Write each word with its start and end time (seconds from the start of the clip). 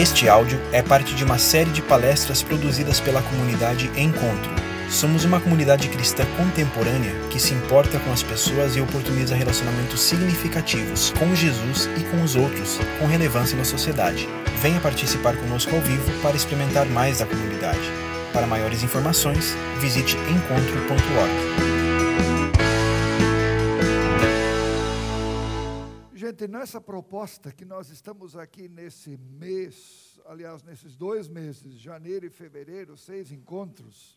Este 0.00 0.30
áudio 0.30 0.58
é 0.72 0.80
parte 0.80 1.14
de 1.14 1.22
uma 1.22 1.36
série 1.36 1.68
de 1.72 1.82
palestras 1.82 2.42
produzidas 2.42 2.98
pela 2.98 3.20
comunidade 3.20 3.90
Encontro. 3.94 4.50
Somos 4.88 5.26
uma 5.26 5.38
comunidade 5.38 5.90
cristã 5.90 6.24
contemporânea 6.38 7.12
que 7.28 7.38
se 7.38 7.52
importa 7.52 8.00
com 8.00 8.10
as 8.10 8.22
pessoas 8.22 8.76
e 8.76 8.80
oportuniza 8.80 9.34
relacionamentos 9.34 10.00
significativos 10.00 11.12
com 11.18 11.34
Jesus 11.34 11.84
e 11.98 12.04
com 12.04 12.22
os 12.22 12.34
outros, 12.34 12.78
com 12.98 13.04
relevância 13.04 13.58
na 13.58 13.64
sociedade. 13.64 14.26
Venha 14.62 14.80
participar 14.80 15.36
conosco 15.36 15.74
ao 15.76 15.82
vivo 15.82 16.10
para 16.22 16.34
experimentar 16.34 16.86
mais 16.86 17.18
da 17.18 17.26
comunidade. 17.26 17.92
Para 18.32 18.46
maiores 18.46 18.82
informações, 18.82 19.54
visite 19.82 20.16
encontro.org. 20.16 21.69
Gente, 26.30 26.46
nessa 26.46 26.80
proposta 26.80 27.50
que 27.50 27.64
nós 27.64 27.90
estamos 27.90 28.36
aqui 28.36 28.68
nesse 28.68 29.16
mês, 29.16 30.20
aliás, 30.24 30.62
nesses 30.62 30.96
dois 30.96 31.26
meses, 31.26 31.74
janeiro 31.74 32.24
e 32.24 32.30
fevereiro, 32.30 32.96
seis 32.96 33.32
encontros, 33.32 34.16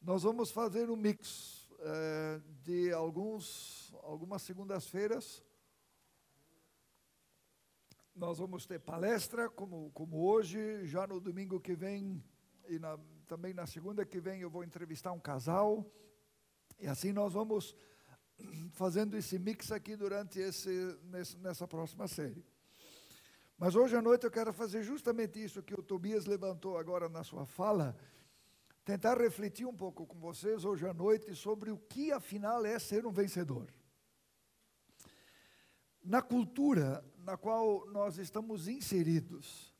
nós 0.00 0.22
vamos 0.22 0.52
fazer 0.52 0.88
um 0.90 0.94
mix 0.94 1.68
eh, 1.80 2.40
de 2.62 2.92
alguns, 2.92 3.92
algumas 4.04 4.40
segundas-feiras. 4.42 5.42
Nós 8.14 8.38
vamos 8.38 8.64
ter 8.64 8.78
palestra, 8.78 9.50
como, 9.50 9.90
como 9.90 10.24
hoje, 10.24 10.86
já 10.86 11.04
no 11.04 11.18
domingo 11.18 11.58
que 11.58 11.74
vem, 11.74 12.22
e 12.68 12.78
na, 12.78 12.96
também 13.26 13.52
na 13.52 13.66
segunda 13.66 14.06
que 14.06 14.20
vem, 14.20 14.42
eu 14.42 14.50
vou 14.50 14.62
entrevistar 14.62 15.10
um 15.10 15.18
casal, 15.18 15.84
e 16.78 16.86
assim 16.86 17.12
nós 17.12 17.32
vamos 17.32 17.74
fazendo 18.72 19.16
esse 19.16 19.38
mix 19.38 19.72
aqui 19.72 19.96
durante 19.96 20.38
esse, 20.38 20.98
nessa 21.40 21.66
próxima 21.66 22.06
série. 22.06 22.44
Mas 23.56 23.74
hoje 23.74 23.96
à 23.96 24.02
noite 24.02 24.24
eu 24.24 24.30
quero 24.30 24.52
fazer 24.52 24.82
justamente 24.82 25.42
isso 25.42 25.62
que 25.62 25.74
o 25.74 25.82
Tobias 25.82 26.26
levantou 26.26 26.78
agora 26.78 27.08
na 27.08 27.24
sua 27.24 27.44
fala, 27.44 27.96
tentar 28.84 29.18
refletir 29.18 29.66
um 29.66 29.74
pouco 29.74 30.06
com 30.06 30.18
vocês 30.18 30.64
hoje 30.64 30.86
à 30.86 30.94
noite 30.94 31.34
sobre 31.34 31.70
o 31.70 31.78
que 31.78 32.12
afinal 32.12 32.64
é 32.64 32.78
ser 32.78 33.04
um 33.04 33.12
vencedor. 33.12 33.66
Na 36.04 36.22
cultura 36.22 37.04
na 37.18 37.36
qual 37.36 37.86
nós 37.90 38.16
estamos 38.16 38.68
inseridos, 38.68 39.74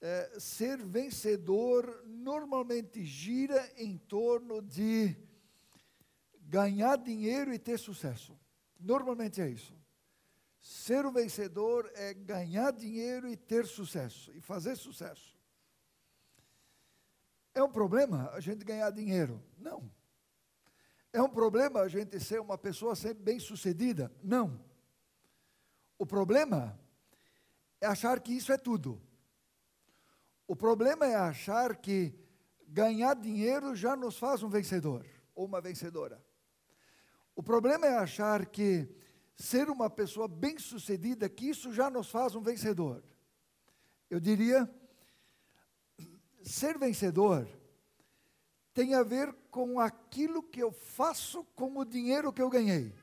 é, 0.00 0.38
ser 0.38 0.78
vencedor 0.78 2.02
normalmente 2.06 3.04
gira 3.04 3.70
em 3.76 3.98
torno 3.98 4.62
de 4.62 5.14
ganhar 6.50 6.96
dinheiro 6.96 7.54
e 7.54 7.58
ter 7.58 7.78
sucesso. 7.78 8.36
Normalmente 8.78 9.40
é 9.40 9.48
isso. 9.48 9.78
Ser 10.58 11.06
um 11.06 11.12
vencedor 11.12 11.88
é 11.94 12.12
ganhar 12.12 12.72
dinheiro 12.72 13.28
e 13.28 13.36
ter 13.36 13.66
sucesso, 13.66 14.32
e 14.32 14.40
fazer 14.40 14.76
sucesso. 14.76 15.38
É 17.54 17.62
um 17.62 17.70
problema 17.70 18.30
a 18.32 18.40
gente 18.40 18.64
ganhar 18.64 18.90
dinheiro? 18.90 19.40
Não. 19.56 19.90
É 21.12 21.22
um 21.22 21.28
problema 21.28 21.80
a 21.80 21.88
gente 21.88 22.18
ser 22.18 22.40
uma 22.40 22.58
pessoa 22.58 22.96
sempre 22.96 23.22
bem-sucedida? 23.22 24.12
Não. 24.22 24.60
O 25.98 26.04
problema 26.04 26.78
é 27.80 27.86
achar 27.86 28.20
que 28.20 28.32
isso 28.32 28.52
é 28.52 28.58
tudo. 28.58 29.00
O 30.48 30.56
problema 30.56 31.06
é 31.06 31.14
achar 31.14 31.76
que 31.76 32.12
ganhar 32.66 33.14
dinheiro 33.14 33.74
já 33.74 33.94
nos 33.94 34.18
faz 34.18 34.42
um 34.42 34.48
vencedor 34.48 35.06
ou 35.34 35.46
uma 35.46 35.60
vencedora. 35.60 36.20
O 37.40 37.42
problema 37.42 37.86
é 37.86 37.96
achar 37.96 38.44
que 38.44 38.86
ser 39.34 39.70
uma 39.70 39.88
pessoa 39.88 40.28
bem-sucedida, 40.28 41.26
que 41.26 41.48
isso 41.48 41.72
já 41.72 41.88
nos 41.88 42.10
faz 42.10 42.34
um 42.34 42.42
vencedor. 42.42 43.02
Eu 44.10 44.20
diria, 44.20 44.70
ser 46.42 46.76
vencedor 46.76 47.48
tem 48.74 48.94
a 48.94 49.02
ver 49.02 49.32
com 49.50 49.80
aquilo 49.80 50.42
que 50.42 50.62
eu 50.62 50.70
faço 50.70 51.42
com 51.56 51.78
o 51.78 51.84
dinheiro 51.86 52.30
que 52.30 52.42
eu 52.42 52.50
ganhei. 52.50 52.94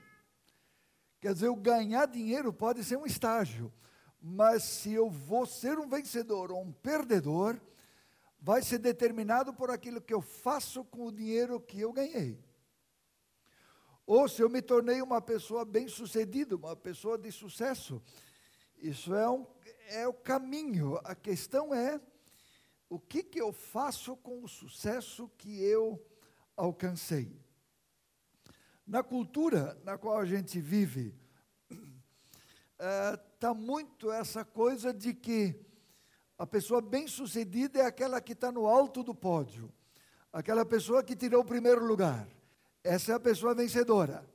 Quer 1.19 1.34
dizer, 1.34 1.48
o 1.48 1.56
ganhar 1.56 2.06
dinheiro 2.06 2.54
pode 2.54 2.84
ser 2.84 2.96
um 2.96 3.08
estágio, 3.08 3.74
mas 4.22 4.62
se 4.62 4.94
eu 4.94 5.09
vou 5.09 5.48
ser 5.48 5.80
um 5.80 5.90
vencedor 5.90 6.52
ou 6.52 6.62
um 6.62 6.72
perdedor, 6.72 7.59
vai 8.40 8.62
ser 8.62 8.78
determinado 8.78 9.52
por 9.52 9.72
aquilo 9.72 10.00
que 10.00 10.14
eu 10.14 10.22
faço 10.22 10.86
com 10.86 11.08
o 11.08 11.12
dinheiro 11.12 11.59
que 11.59 11.80
eu 11.80 11.92
ganhei. 11.92 12.47
Ou 14.07 14.29
se 14.29 14.41
eu 14.41 14.50
me 14.50 14.62
tornei 14.62 15.01
uma 15.01 15.22
pessoa 15.22 15.66
bem-sucedida, 15.66 16.56
uma 16.56 16.78
pessoa 16.78 17.18
de 17.18 17.29
sucesso. 17.29 18.01
Isso 18.78 19.13
é, 19.13 19.29
um, 19.29 19.45
é 19.90 20.07
o 20.07 20.13
caminho. 20.13 20.97
A 21.03 21.13
questão 21.13 21.75
é 21.75 22.00
o 22.90 22.97
que, 22.97 23.22
que 23.22 23.41
eu 23.41 23.51
faço 23.51 24.16
com 24.16 24.45
o 24.45 24.47
sucesso 24.47 25.29
que 25.38 25.62
eu 25.62 26.01
alcancei. 26.56 27.38
Na 28.88 29.03
cultura 29.03 29.78
na 29.84 29.97
qual 29.97 30.19
a 30.19 30.25
gente 30.25 30.62
vive, 30.62 31.13
está 32.79 33.51
é, 33.51 33.53
muito 33.53 34.09
essa 34.09 34.45
coisa 34.45 34.94
de 34.94 35.13
que 35.13 35.53
a 36.38 36.47
pessoa 36.47 36.79
bem-sucedida 36.79 37.79
é 37.79 37.85
aquela 37.85 38.22
que 38.22 38.31
está 38.31 38.53
no 38.53 38.68
alto 38.68 39.03
do 39.03 39.13
pódio, 39.13 39.69
aquela 40.31 40.66
pessoa 40.66 41.03
que 41.03 41.13
tirou 41.13 41.41
o 41.41 41.45
primeiro 41.45 41.84
lugar. 41.84 42.37
Essa 42.84 43.14
é 43.14 43.16
a 43.16 43.20
pessoa 43.20 43.54
vencedora. 43.54 44.28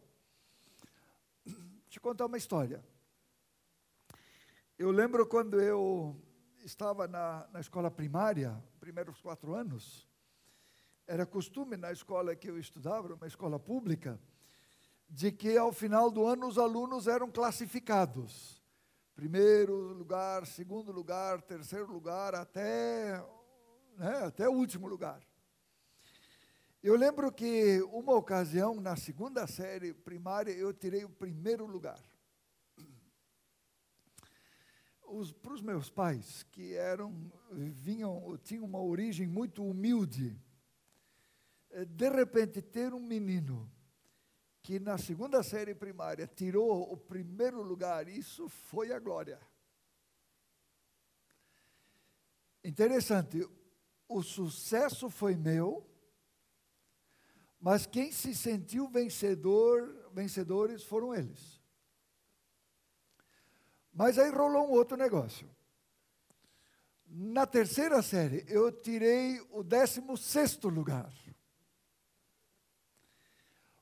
Eu 1.95 2.01
contar 2.01 2.27
uma 2.27 2.37
história. 2.37 2.83
Eu 4.77 4.91
lembro 4.91 5.27
quando 5.27 5.61
eu 5.61 6.21
estava 6.65 7.07
na, 7.07 7.47
na 7.53 7.61
escola 7.61 7.91
primária, 7.91 8.61
primeiros 8.81 9.21
quatro 9.21 9.55
anos, 9.55 10.09
era 11.07 11.25
costume 11.25 11.77
na 11.77 11.93
escola 11.93 12.35
que 12.35 12.49
eu 12.49 12.59
estudava, 12.59 13.15
uma 13.15 13.27
escola 13.27 13.59
pública, 13.59 14.21
de 15.09 15.31
que 15.31 15.57
ao 15.57 15.73
final 15.73 16.11
do 16.11 16.27
ano 16.27 16.47
os 16.49 16.59
alunos 16.59 17.07
eram 17.07 17.31
classificados. 17.31 18.61
Primeiro 19.15 19.75
lugar, 19.93 20.47
segundo 20.47 20.91
lugar, 20.91 21.43
terceiro 21.43 21.93
lugar, 21.93 22.35
até, 22.35 23.23
né, 23.97 24.25
até 24.25 24.49
o 24.49 24.53
último 24.53 24.89
lugar. 24.89 25.23
Eu 26.83 26.97
lembro 26.97 27.31
que 27.31 27.81
uma 27.93 28.13
ocasião, 28.15 28.81
na 28.81 28.97
segunda 28.97 29.47
série 29.47 29.95
primária, 29.95 30.51
eu 30.51 30.75
tirei 30.75 31.05
o 31.05 31.09
primeiro 31.09 31.65
lugar. 31.65 32.03
Para 35.41 35.53
os 35.53 35.63
meus 35.63 35.89
pais, 35.89 36.43
que 36.51 36.75
eram, 36.75 37.31
vinham, 37.53 38.37
tinham 38.43 38.65
uma 38.65 38.83
origem 38.83 39.29
muito 39.29 39.65
humilde, 39.65 40.37
eh, 41.71 41.85
de 41.85 42.09
repente 42.09 42.61
ter 42.61 42.93
um 42.93 43.01
menino 43.01 43.71
que 44.61 44.81
na 44.81 44.99
segunda 44.99 45.41
série 45.45 45.77
primária 45.77 46.27
tirou 46.27 46.93
o 46.93 46.97
primeiro 46.97 47.63
lugar, 47.63 48.09
isso 48.09 48.49
foi 48.49 48.93
a 48.93 48.99
glória. 48.99 49.39
Interessante, 52.65 53.49
o 54.09 54.21
sucesso 54.21 55.09
foi 55.09 55.37
meu, 55.37 55.92
mas 57.63 57.87
quem 57.87 58.11
se 58.11 58.35
sentiu 58.35 58.89
vencedor, 58.89 60.11
vencedores 60.13 60.83
foram 60.83 61.15
eles. 61.15 61.63
Mas 63.95 64.19
aí 64.19 64.31
rolou 64.31 64.67
um 64.67 64.73
outro 64.73 64.97
negócio. 64.97 65.49
Na 67.07 67.47
terceira 67.47 68.03
série, 68.03 68.45
eu 68.49 68.73
tirei 68.73 69.41
o 69.53 69.63
16 69.63 70.61
lugar. 70.65 71.13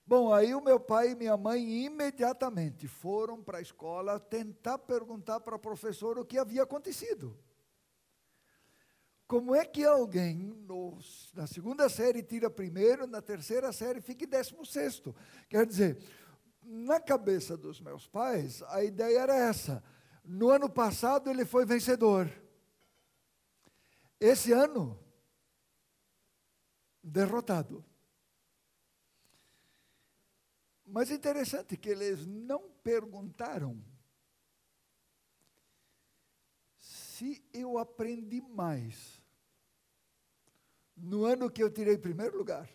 Bom, 0.05 0.35
aí 0.35 0.55
o 0.55 0.61
meu 0.61 0.79
pai 0.79 1.13
e 1.13 1.15
minha 1.15 1.37
mãe 1.39 1.87
imediatamente 1.87 2.87
foram 2.87 3.43
para 3.43 3.59
a 3.59 3.63
escola 3.63 4.21
tentar 4.21 4.77
perguntar 4.77 5.41
para 5.41 5.57
a 5.57 5.59
professora 5.59 6.21
o 6.21 6.27
que 6.27 6.37
havia 6.37 6.65
acontecido. 6.65 7.35
Como 9.31 9.55
é 9.55 9.65
que 9.65 9.85
alguém 9.85 10.35
no, 10.67 10.99
na 11.35 11.47
segunda 11.47 11.89
série 11.89 12.21
tira 12.21 12.51
primeiro, 12.51 13.07
na 13.07 13.23
terceira 13.23 13.73
série 13.73 14.01
fica 14.01 14.25
em 14.25 14.29
décimo 14.29 14.67
sexto? 14.67 15.15
Quer 15.49 15.65
dizer, 15.65 16.03
na 16.61 16.99
cabeça 16.99 17.57
dos 17.57 17.81
meus 17.81 18.09
pais, 18.09 18.61
a 18.65 18.83
ideia 18.83 19.21
era 19.21 19.37
essa. 19.37 19.85
No 20.25 20.51
ano 20.51 20.69
passado 20.69 21.31
ele 21.31 21.45
foi 21.45 21.65
vencedor. 21.65 22.29
Esse 24.19 24.51
ano, 24.51 24.99
derrotado. 27.01 27.85
Mas 30.85 31.09
é 31.09 31.15
interessante 31.15 31.77
que 31.77 31.89
eles 31.89 32.27
não 32.27 32.69
perguntaram 32.83 33.81
se 36.81 37.45
eu 37.53 37.79
aprendi 37.79 38.41
mais 38.41 39.20
no 41.01 41.25
ano 41.25 41.51
que 41.51 41.63
eu 41.63 41.71
tirei 41.71 41.99
primeiro 41.99 42.37
lugar, 42.37 42.69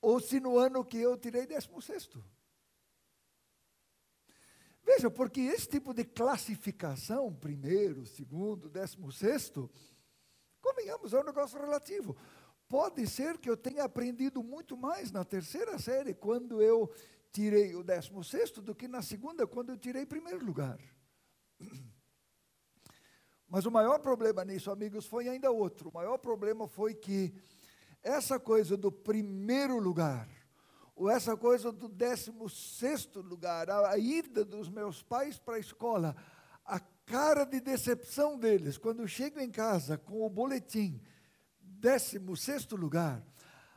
ou 0.00 0.20
se 0.20 0.38
no 0.38 0.58
ano 0.58 0.84
que 0.84 0.98
eu 0.98 1.16
tirei 1.16 1.46
décimo 1.46 1.80
sexto. 1.82 2.24
Veja, 4.84 5.10
porque 5.10 5.40
esse 5.40 5.68
tipo 5.68 5.92
de 5.92 6.04
classificação, 6.04 7.34
primeiro, 7.34 8.06
segundo, 8.06 8.70
décimo 8.70 9.12
sexto, 9.12 9.70
convenhamos, 10.60 11.12
é 11.12 11.20
um 11.20 11.24
negócio 11.24 11.58
relativo. 11.58 12.16
Pode 12.68 13.06
ser 13.06 13.38
que 13.38 13.50
eu 13.50 13.56
tenha 13.56 13.84
aprendido 13.84 14.42
muito 14.42 14.76
mais 14.76 15.10
na 15.10 15.24
terceira 15.24 15.78
série, 15.78 16.14
quando 16.14 16.62
eu 16.62 16.90
tirei 17.32 17.74
o 17.74 17.82
décimo 17.82 18.24
sexto, 18.24 18.62
do 18.62 18.74
que 18.74 18.88
na 18.88 19.02
segunda, 19.02 19.46
quando 19.46 19.70
eu 19.70 19.76
tirei 19.76 20.06
primeiro 20.06 20.44
lugar. 20.44 20.78
Mas 23.48 23.64
o 23.64 23.70
maior 23.70 23.98
problema 24.00 24.44
nisso, 24.44 24.70
amigos, 24.70 25.06
foi 25.06 25.28
ainda 25.28 25.50
outro. 25.50 25.88
O 25.88 25.94
maior 25.94 26.18
problema 26.18 26.68
foi 26.68 26.94
que 26.94 27.32
essa 28.02 28.38
coisa 28.38 28.76
do 28.76 28.92
primeiro 28.92 29.78
lugar, 29.78 30.28
ou 30.94 31.08
essa 31.08 31.36
coisa 31.36 31.72
do 31.72 31.88
décimo 31.88 32.48
sexto 32.48 33.20
lugar, 33.20 33.70
a, 33.70 33.92
a 33.92 33.98
ida 33.98 34.44
dos 34.44 34.68
meus 34.68 35.02
pais 35.02 35.38
para 35.38 35.56
a 35.56 35.60
escola, 35.60 36.14
a 36.64 36.78
cara 37.06 37.44
de 37.44 37.58
decepção 37.58 38.38
deles, 38.38 38.76
quando 38.76 39.08
chego 39.08 39.40
em 39.40 39.50
casa 39.50 39.96
com 39.96 40.20
o 40.26 40.28
boletim, 40.28 41.00
décimo 41.58 42.36
sexto 42.36 42.76
lugar, 42.76 43.24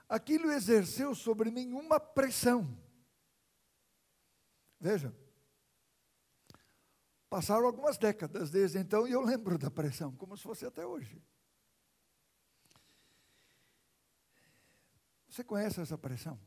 aquilo 0.09 0.51
exerceu 0.51 1.15
sobre 1.15 1.49
mim 1.49 1.71
uma 1.71 1.97
pressão. 1.97 2.77
Veja, 4.79 5.15
passaram 7.31 7.65
algumas 7.65 7.97
décadas 7.97 8.49
desde 8.49 8.77
então 8.77 9.07
e 9.07 9.13
eu 9.13 9.21
lembro 9.21 9.57
da 9.57 9.71
pressão, 9.71 10.13
como 10.17 10.35
se 10.35 10.43
fosse 10.43 10.65
até 10.65 10.85
hoje. 10.85 11.23
Você 15.29 15.41
conhece 15.41 15.79
essa 15.79 15.97
pressão? 15.97 16.37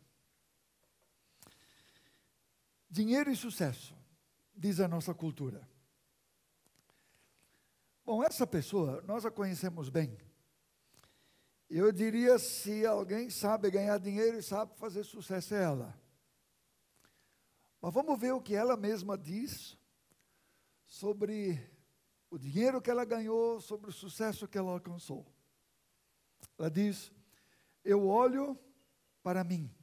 Dinheiro 2.90 3.30
e 3.30 3.34
sucesso, 3.34 3.96
diz 4.54 4.78
a 4.78 4.86
nossa 4.86 5.14
cultura. 5.14 5.66
Bom, 8.04 8.22
essa 8.22 8.46
pessoa, 8.46 9.00
nós 9.06 9.24
a 9.24 9.30
conhecemos 9.30 9.88
bem. 9.88 10.14
Eu 11.70 11.90
diria: 11.92 12.38
se 12.38 12.84
alguém 12.84 13.30
sabe 13.30 13.70
ganhar 13.70 13.96
dinheiro 13.96 14.38
e 14.38 14.42
sabe 14.42 14.76
fazer 14.76 15.02
sucesso, 15.02 15.54
é 15.54 15.62
ela. 15.62 15.98
Mas 17.80 17.94
vamos 17.94 18.20
ver 18.20 18.32
o 18.32 18.42
que 18.42 18.54
ela 18.54 18.76
mesma 18.76 19.16
diz 19.16 19.78
sobre 20.94 21.60
o 22.30 22.38
dinheiro 22.38 22.80
que 22.80 22.88
ela 22.88 23.04
ganhou, 23.04 23.60
sobre 23.60 23.90
o 23.90 23.92
sucesso 23.92 24.46
que 24.46 24.56
ela 24.56 24.70
alcançou. 24.70 25.26
Ela 26.56 26.70
diz: 26.70 27.10
Eu 27.84 28.06
olho 28.06 28.56
para 29.20 29.42
mim 29.42 29.74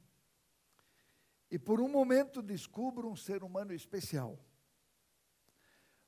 e 1.50 1.58
por 1.58 1.82
um 1.82 1.88
momento 1.88 2.40
descubro 2.40 3.10
um 3.10 3.14
ser 3.14 3.44
humano 3.44 3.74
especial. 3.74 4.42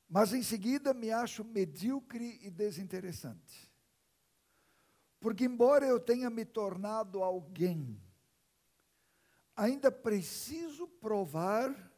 Mas 0.09 0.33
em 0.33 0.41
seguida 0.41 0.91
me 0.91 1.11
acho 1.11 1.43
medíocre 1.43 2.39
e 2.41 2.49
desinteressante. 2.49 3.71
Porque, 5.19 5.45
embora 5.45 5.85
eu 5.85 5.99
tenha 5.99 6.31
me 6.31 6.45
tornado 6.45 7.21
alguém, 7.21 8.01
ainda 9.55 9.91
preciso 9.91 10.87
provar 10.87 11.94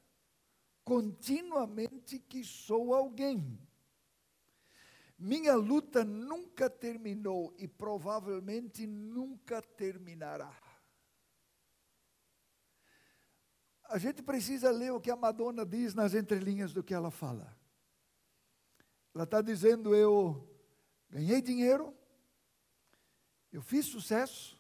continuamente 0.88 2.18
que 2.18 2.46
sou 2.46 2.94
alguém. 2.94 3.60
Minha 5.20 5.54
luta 5.54 6.06
nunca 6.06 6.70
terminou 6.70 7.54
e 7.58 7.68
provavelmente 7.68 8.88
nunca 8.88 9.62
terminará. 9.62 10.56
A 13.84 13.98
gente 13.98 14.24
precisa 14.24 14.72
ler 14.72 14.94
o 14.94 15.02
que 15.02 15.12
a 15.12 15.18
Madonna 15.18 15.66
diz 15.66 15.94
nas 15.94 16.14
entrelinhas 16.14 16.72
do 16.72 16.82
que 16.82 16.94
ela 16.94 17.12
fala. 17.12 17.54
Ela 19.14 19.26
está 19.26 19.42
dizendo: 19.42 19.94
Eu 19.94 20.50
ganhei 21.10 21.42
dinheiro, 21.42 21.94
eu 23.52 23.62
fiz 23.62 23.88
sucesso, 23.88 24.57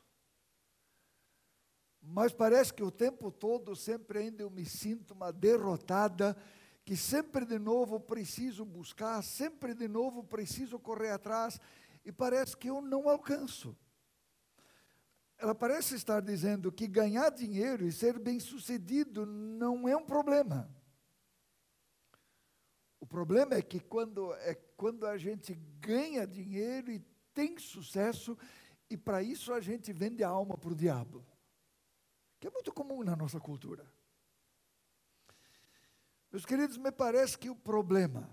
mas 2.09 2.31
parece 2.31 2.74
que 2.74 2.81
o 2.81 2.89
tempo 2.89 3.30
todo, 3.30 3.75
sempre 3.75 4.19
ainda 4.19 4.42
eu 4.42 4.50
me 4.50 4.65
sinto 4.65 5.13
uma 5.13 5.30
derrotada, 5.30 6.38
que 6.86 6.95
sempre 6.95 7.45
de 7.45 7.59
novo 7.59 8.00
preciso 8.00 8.63
buscar, 8.63 9.21
sempre 9.21 9.74
de 9.74 9.89
novo 9.89 10.24
preciso 10.24 10.80
correr 10.80 11.12
atrás, 11.12 11.59
e 12.06 12.12
parece 12.12 12.56
que 12.56 12.69
eu 12.69 12.81
não 12.81 13.09
alcanço. 13.09 13.75
Ela 15.38 15.54
parece 15.54 15.95
estar 15.95 16.21
dizendo 16.21 16.71
que 16.71 16.88
ganhar 16.88 17.30
dinheiro 17.30 17.86
e 17.86 17.92
ser 17.92 18.18
bem-sucedido 18.18 19.25
não 19.25 19.86
é 19.86 19.95
um 19.95 20.06
problema. 20.06 20.74
O 23.01 23.06
problema 23.06 23.56
é 23.56 23.62
que 23.62 23.81
quando, 23.81 24.33
é 24.36 24.56
quando 24.77 25.06
a 25.06 25.18
gente 25.18 25.53
ganha 25.81 26.25
dinheiro 26.25 26.89
e 26.89 27.00
tem 27.33 27.60
sucesso, 27.60 28.38
e 28.89 28.95
para 28.95 29.21
isso 29.21 29.51
a 29.51 29.60
gente 29.60 29.92
vende 29.92 30.24
a 30.24 30.30
alma 30.30 30.57
para 30.57 30.71
o 30.71 30.75
diabo, 30.75 31.24
que 32.39 32.48
é 32.48 32.51
muito 32.51 32.72
comum 32.72 33.04
na 33.04 33.16
nossa 33.16 33.39
cultura. 33.39 33.86
Meus 36.31 36.45
queridos, 36.45 36.78
me 36.78 36.92
parece 36.92 37.38
que 37.38 37.50
o 37.50 37.56
problema, 37.56 38.30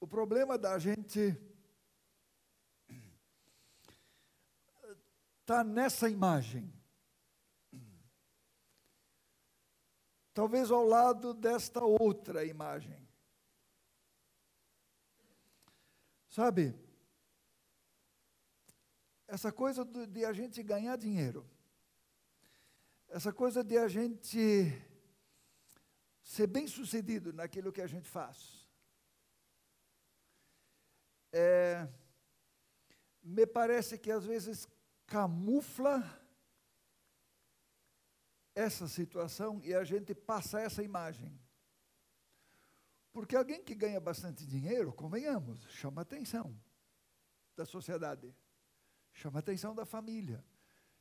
o 0.00 0.06
problema 0.06 0.58
da 0.58 0.78
gente 0.78 1.36
está 5.40 5.62
nessa 5.62 6.10
imagem. 6.10 6.72
Talvez 10.34 10.70
ao 10.70 10.84
lado 10.84 11.32
desta 11.32 11.82
outra 11.82 12.44
imagem. 12.44 13.08
Sabe, 16.28 16.74
essa 19.26 19.50
coisa 19.50 19.82
de 19.84 20.24
a 20.24 20.32
gente 20.34 20.62
ganhar 20.62 20.96
dinheiro, 20.96 21.48
essa 23.08 23.32
coisa 23.32 23.62
de 23.62 23.78
a 23.78 23.88
gente 23.88 24.38
ser 26.22 26.46
bem 26.46 26.66
sucedido 26.66 27.32
naquilo 27.32 27.72
que 27.72 27.80
a 27.80 27.86
gente 27.86 28.08
faz, 28.08 28.68
é, 31.32 31.88
me 33.22 33.46
parece 33.46 33.98
que 33.98 34.10
às 34.10 34.24
vezes 34.24 34.68
camufla 35.06 36.02
essa 38.54 38.88
situação 38.88 39.60
e 39.62 39.74
a 39.74 39.84
gente 39.84 40.14
passa 40.14 40.60
essa 40.60 40.82
imagem. 40.82 41.38
Porque 43.12 43.36
alguém 43.36 43.62
que 43.62 43.74
ganha 43.74 44.00
bastante 44.00 44.46
dinheiro, 44.46 44.92
convenhamos, 44.92 45.60
chama 45.70 46.02
atenção 46.02 46.58
da 47.54 47.64
sociedade, 47.64 48.34
chama 49.12 49.38
atenção 49.38 49.74
da 49.74 49.84
família, 49.84 50.44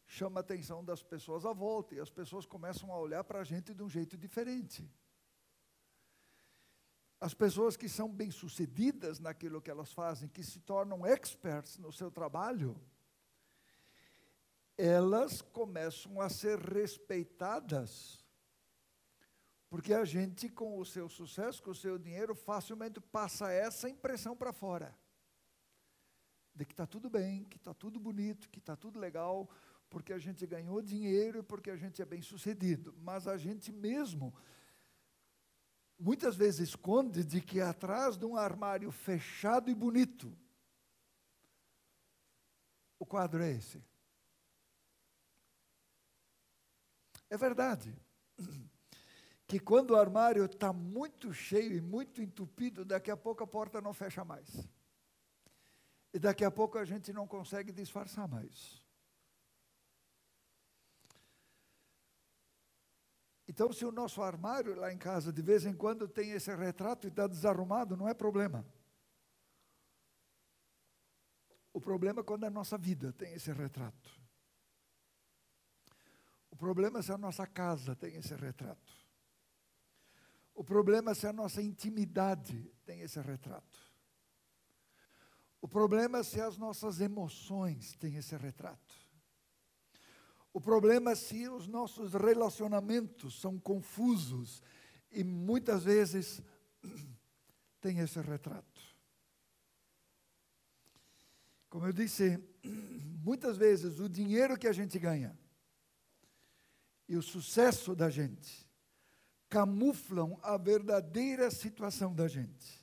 chama 0.06 0.40
atenção 0.40 0.84
das 0.84 1.02
pessoas 1.02 1.46
à 1.46 1.54
volta, 1.54 1.96
e 1.96 2.00
as 2.00 2.10
pessoas 2.10 2.46
começam 2.46 2.92
a 2.92 3.00
olhar 3.00 3.24
para 3.24 3.40
a 3.40 3.44
gente 3.44 3.74
de 3.74 3.84
um 3.84 3.90
jeito 3.90 4.18
diferente. 4.18 4.90
As 7.20 7.34
pessoas 7.34 7.76
que 7.76 7.90
são 7.90 8.12
bem-sucedidas 8.12 9.20
naquilo 9.20 9.62
que 9.62 9.72
elas 9.72 9.92
fazem, 9.92 10.30
que 10.30 10.44
se 10.44 10.60
tornam 10.60 11.06
experts 11.06 11.78
no 11.78 11.92
seu 11.92 12.12
trabalho, 12.12 12.80
elas 14.78 15.42
começam 15.42 16.20
a 16.20 16.30
ser 16.30 16.60
respeitadas 16.60 18.26
porque 19.76 19.94
a 19.94 20.06
gente, 20.06 20.48
com 20.48 20.80
o 20.80 20.86
seu 20.86 21.10
sucesso, 21.10 21.62
com 21.62 21.72
o 21.72 21.76
seu 21.76 21.98
dinheiro, 21.98 22.34
facilmente 22.34 23.02
passa 23.02 23.52
essa 23.52 23.90
impressão 23.90 24.34
para 24.34 24.54
fora. 24.54 24.98
De 26.54 26.64
que 26.64 26.72
está 26.72 26.88
tudo 26.88 27.10
bem, 27.10 27.44
que 27.44 27.58
está 27.58 27.74
tudo 27.74 28.00
bonito, 28.00 28.50
que 28.50 28.60
está 28.60 28.78
tudo 28.78 28.98
legal, 28.98 29.50
porque 29.96 30.12
a 30.12 30.18
gente 30.18 30.46
ganhou 30.46 30.82
dinheiro 30.82 31.40
e 31.40 31.42
porque 31.42 31.72
a 31.72 31.78
gente 31.78 32.02
é 32.02 32.06
bem 32.06 32.22
sucedido. 32.22 32.94
Mas 32.98 33.30
a 33.30 33.38
gente 33.38 33.72
mesmo, 33.72 34.36
muitas 35.98 36.36
vezes, 36.36 36.68
esconde 36.68 37.24
de 37.24 37.40
que 37.40 37.62
atrás 37.62 38.18
de 38.18 38.26
um 38.26 38.36
armário 38.36 38.92
fechado 38.92 39.70
e 39.70 39.74
bonito, 39.74 40.38
o 43.00 43.06
quadro 43.06 43.42
é 43.42 43.54
esse. 43.54 43.82
É 47.30 47.38
verdade 47.38 47.96
que 49.48 49.62
quando 49.62 49.92
o 49.92 49.96
armário 49.96 50.44
está 50.44 50.74
muito 50.74 51.34
cheio 51.34 51.72
e 51.72 51.80
muito 51.80 52.22
entupido, 52.22 52.84
daqui 52.84 53.10
a 53.10 53.16
pouco 53.16 53.46
a 53.46 53.48
porta 53.48 53.80
não 53.80 53.94
fecha 53.94 54.26
mais. 54.26 54.68
E 56.14 56.20
daqui 56.20 56.44
a 56.44 56.52
pouco 56.52 56.78
a 56.78 56.84
gente 56.84 57.14
não 57.14 57.26
consegue 57.26 57.72
disfarçar 57.72 58.28
mais. 58.28 58.85
Então, 63.56 63.72
se 63.72 63.86
o 63.86 63.92
nosso 63.92 64.22
armário 64.22 64.76
lá 64.76 64.92
em 64.92 64.98
casa 64.98 65.32
de 65.32 65.42
vez 65.42 65.66
em 65.66 65.74
quando 65.74 66.10
tem 66.10 66.32
esse 66.32 66.54
retrato 66.54 67.08
e 67.08 67.10
está 67.10 67.26
desarrumado, 67.26 67.96
não 67.96 68.06
é 68.06 68.14
problema. 68.14 68.66
O 71.72 71.80
problema 71.80 72.20
é 72.20 72.24
quando 72.24 72.44
a 72.44 72.50
nossa 72.50 72.78
vida 72.78 73.14
tem 73.14 73.32
esse 73.32 73.54
retrato. 73.54 74.12
O 76.52 76.56
problema 76.58 77.00
é 77.00 77.02
se 77.02 77.14
a 77.14 77.18
nossa 77.18 77.48
casa 77.48 77.96
tem 77.96 78.18
esse 78.18 78.36
retrato. 78.36 78.94
O 80.54 80.62
problema 80.62 81.12
é 81.12 81.14
se 81.14 81.26
a 81.26 81.32
nossa 81.32 81.62
intimidade 81.62 82.62
tem 82.86 83.00
esse 83.00 83.22
retrato. 83.22 83.80
O 85.62 85.68
problema 85.70 86.18
é 86.18 86.24
se 86.24 86.42
as 86.42 86.58
nossas 86.58 87.00
emoções 87.00 87.96
têm 87.96 88.18
esse 88.18 88.36
retrato. 88.36 89.05
O 90.56 90.62
problema 90.62 91.12
é 91.12 91.16
se 91.16 91.50
os 91.50 91.68
nossos 91.68 92.14
relacionamentos 92.14 93.42
são 93.42 93.60
confusos 93.60 94.64
e 95.12 95.22
muitas 95.22 95.84
vezes 95.84 96.42
tem 97.82 98.00
esse 98.00 98.22
retrato. 98.22 98.82
Como 101.68 101.86
eu 101.86 101.92
disse, 101.92 102.42
muitas 103.22 103.58
vezes 103.58 104.00
o 104.00 104.08
dinheiro 104.08 104.58
que 104.58 104.66
a 104.66 104.72
gente 104.72 104.98
ganha 104.98 105.38
e 107.06 107.18
o 107.18 107.22
sucesso 107.22 107.94
da 107.94 108.10
gente 108.10 108.66
camuflam 109.50 110.40
a 110.42 110.56
verdadeira 110.56 111.52
situação 111.52 112.16
da 112.16 112.30
gente. 112.30 112.82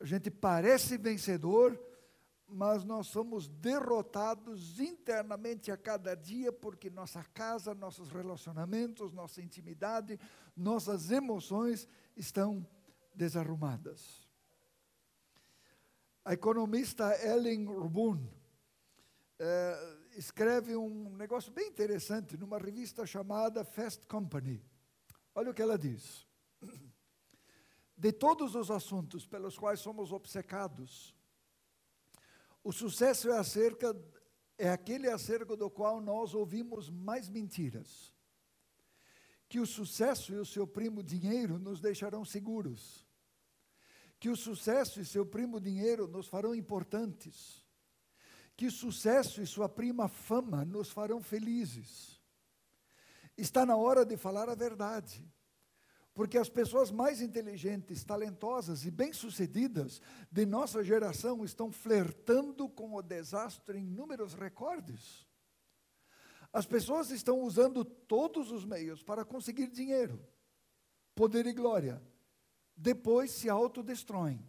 A 0.00 0.04
gente 0.04 0.28
parece 0.28 0.98
vencedor, 0.98 1.80
mas 2.48 2.82
nós 2.82 3.08
somos 3.08 3.46
derrotados 3.46 4.80
internamente 4.80 5.70
a 5.70 5.76
cada 5.76 6.14
dia 6.14 6.50
porque 6.50 6.88
nossa 6.88 7.22
casa, 7.22 7.74
nossos 7.74 8.10
relacionamentos, 8.10 9.12
nossa 9.12 9.42
intimidade, 9.42 10.18
nossas 10.56 11.10
emoções 11.10 11.86
estão 12.16 12.66
desarrumadas. 13.14 14.26
A 16.24 16.32
economista 16.32 17.14
Ellen 17.22 17.66
Rubun 17.66 18.26
eh, 19.38 19.98
escreve 20.16 20.74
um 20.74 21.14
negócio 21.16 21.52
bem 21.52 21.68
interessante 21.68 22.36
numa 22.36 22.58
revista 22.58 23.06
chamada 23.06 23.64
Fast 23.64 24.06
Company. 24.06 24.64
Olha 25.34 25.50
o 25.50 25.54
que 25.54 25.62
ela 25.62 25.78
diz. 25.78 26.26
De 27.96 28.12
todos 28.12 28.54
os 28.54 28.70
assuntos 28.70 29.26
pelos 29.26 29.58
quais 29.58 29.80
somos 29.80 30.12
obcecados, 30.12 31.14
o 32.68 32.72
sucesso 32.72 33.30
é 33.30 33.38
acerca 33.38 33.96
é 34.56 34.68
aquele 34.70 35.08
acerca 35.08 35.56
do 35.56 35.70
qual 35.70 36.00
nós 36.00 36.34
ouvimos 36.34 36.90
mais 36.90 37.28
mentiras. 37.28 38.12
Que 39.48 39.60
o 39.60 39.66
sucesso 39.66 40.32
e 40.32 40.36
o 40.36 40.44
seu 40.44 40.66
primo 40.66 41.00
dinheiro 41.02 41.58
nos 41.58 41.80
deixarão 41.80 42.24
seguros 42.24 43.08
que 44.20 44.28
o 44.28 44.36
sucesso 44.36 45.00
e 45.00 45.04
seu 45.04 45.24
primo 45.24 45.60
dinheiro 45.60 46.08
nos 46.08 46.26
farão 46.26 46.54
importantes, 46.54 47.64
que 48.56 48.66
o 48.66 48.70
sucesso 48.70 49.40
e 49.40 49.46
sua 49.46 49.68
prima 49.68 50.08
fama 50.08 50.64
nos 50.64 50.90
farão 50.90 51.22
felizes. 51.22 52.20
Está 53.36 53.64
na 53.64 53.76
hora 53.76 54.04
de 54.04 54.16
falar 54.16 54.48
a 54.48 54.54
verdade, 54.56 55.24
porque 56.18 56.36
as 56.36 56.48
pessoas 56.48 56.90
mais 56.90 57.20
inteligentes, 57.20 58.02
talentosas 58.02 58.84
e 58.84 58.90
bem-sucedidas 58.90 60.02
de 60.28 60.44
nossa 60.44 60.82
geração 60.82 61.44
estão 61.44 61.70
flertando 61.70 62.68
com 62.68 62.96
o 62.96 63.00
desastre 63.00 63.78
em 63.78 63.84
números 63.84 64.34
recordes. 64.34 65.24
As 66.52 66.66
pessoas 66.66 67.12
estão 67.12 67.40
usando 67.42 67.84
todos 67.84 68.50
os 68.50 68.64
meios 68.64 69.00
para 69.00 69.24
conseguir 69.24 69.68
dinheiro, 69.68 70.20
poder 71.14 71.46
e 71.46 71.52
glória 71.52 72.02
depois 72.76 73.30
se 73.30 73.48
autodestroem. 73.48 74.44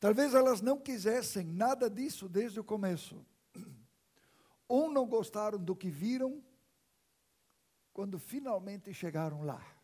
Talvez 0.00 0.32
elas 0.32 0.62
não 0.62 0.80
quisessem 0.80 1.44
nada 1.44 1.90
disso 1.90 2.26
desde 2.26 2.58
o 2.58 2.64
começo. 2.64 3.22
Ou 4.66 4.90
não 4.90 5.06
gostaram 5.06 5.62
do 5.62 5.76
que 5.76 5.90
viram 5.90 6.42
quando 7.92 8.18
finalmente 8.18 8.94
chegaram 8.94 9.42
lá. 9.42 9.81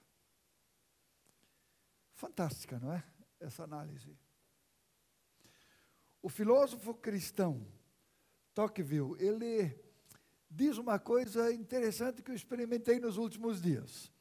Fantástica, 2.18 2.80
não 2.80 2.92
é? 2.92 3.04
Essa 3.38 3.62
análise. 3.62 4.18
O 6.20 6.28
filósofo 6.28 6.92
cristão 6.92 7.64
Tocqueville, 8.52 9.14
ele 9.20 9.72
diz 10.50 10.78
uma 10.78 10.98
coisa 10.98 11.52
interessante 11.52 12.20
que 12.20 12.32
eu 12.32 12.34
experimentei 12.34 12.98
nos 12.98 13.18
últimos 13.18 13.62
dias. 13.62 14.12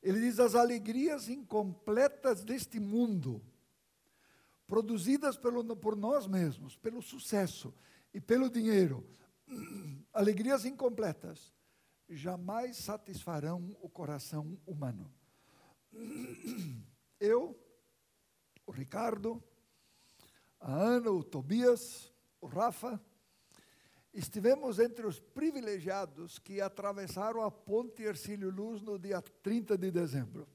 Ele 0.00 0.20
diz: 0.20 0.38
as 0.38 0.54
alegrias 0.54 1.28
incompletas 1.28 2.44
deste 2.44 2.78
mundo, 2.78 3.44
produzidas 4.64 5.36
pelo, 5.36 5.74
por 5.74 5.96
nós 5.96 6.28
mesmos, 6.28 6.76
pelo 6.76 7.02
sucesso 7.02 7.74
e 8.12 8.20
pelo 8.20 8.48
dinheiro, 8.48 9.04
alegrias 10.14 10.64
incompletas, 10.64 11.52
jamais 12.08 12.76
satisfarão 12.76 13.76
o 13.82 13.88
coração 13.88 14.56
humano. 14.64 15.12
Eu, 17.24 17.58
o 18.66 18.72
Ricardo, 18.72 19.42
a 20.60 20.72
Ana, 20.72 21.10
o 21.10 21.24
Tobias, 21.24 22.12
o 22.40 22.46
Rafa, 22.46 23.00
Estivemos 24.14 24.78
entre 24.78 25.04
os 25.04 25.18
privilegiados 25.18 26.38
que 26.38 26.60
atravessaram 26.60 27.42
a 27.42 27.50
ponte 27.50 28.04
Ercílio 28.04 28.48
Luz 28.48 28.80
no 28.80 28.96
dia 28.96 29.20
30 29.20 29.76
de 29.76 29.90
dezembro. 29.90 30.46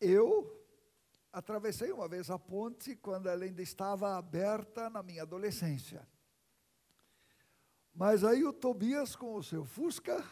Eu 0.00 0.66
atravessei 1.30 1.92
uma 1.92 2.08
vez 2.08 2.30
a 2.30 2.38
ponte 2.38 2.96
quando 2.96 3.28
ela 3.28 3.44
ainda 3.44 3.60
estava 3.60 4.16
aberta 4.16 4.88
na 4.88 5.02
minha 5.02 5.24
adolescência. 5.24 6.08
Mas 7.92 8.24
aí 8.24 8.42
o 8.42 8.54
Tobias 8.54 9.14
com 9.14 9.34
o 9.34 9.42
seu 9.42 9.66
Fusca, 9.66 10.24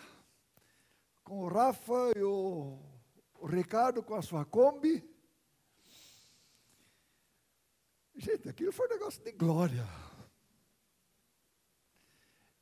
com 1.28 1.40
o 1.40 1.48
Rafa 1.48 2.12
e 2.16 2.22
o, 2.22 2.78
Ricardo 3.44 4.02
com 4.02 4.14
a 4.14 4.22
sua 4.22 4.46
Kombi, 4.46 5.06
Gente, 8.20 8.48
aquilo 8.48 8.72
foi 8.72 8.88
um 8.88 8.90
negócio 8.90 9.22
de 9.22 9.30
glória. 9.30 9.86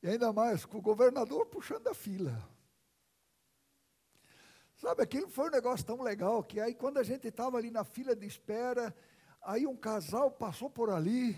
E 0.03 0.07
ainda 0.07 0.31
mais 0.31 0.63
com 0.65 0.77
o 0.77 0.81
governador 0.81 1.47
puxando 1.47 1.87
a 1.87 1.95
fila. 1.95 2.47
Sabe, 4.75 5.01
aquilo 5.01 5.27
foi 5.27 5.47
um 5.47 5.51
negócio 5.51 5.83
tão 5.83 6.03
legal 6.03 6.43
que 6.43 6.59
aí 6.59 6.75
quando 6.75 6.99
a 6.99 7.03
gente 7.03 7.27
estava 7.27 7.57
ali 7.57 7.71
na 7.71 7.83
fila 7.83 8.15
de 8.15 8.27
espera, 8.27 8.95
aí 9.41 9.65
um 9.65 9.75
casal 9.75 10.29
passou 10.29 10.69
por 10.69 10.91
ali 10.91 11.35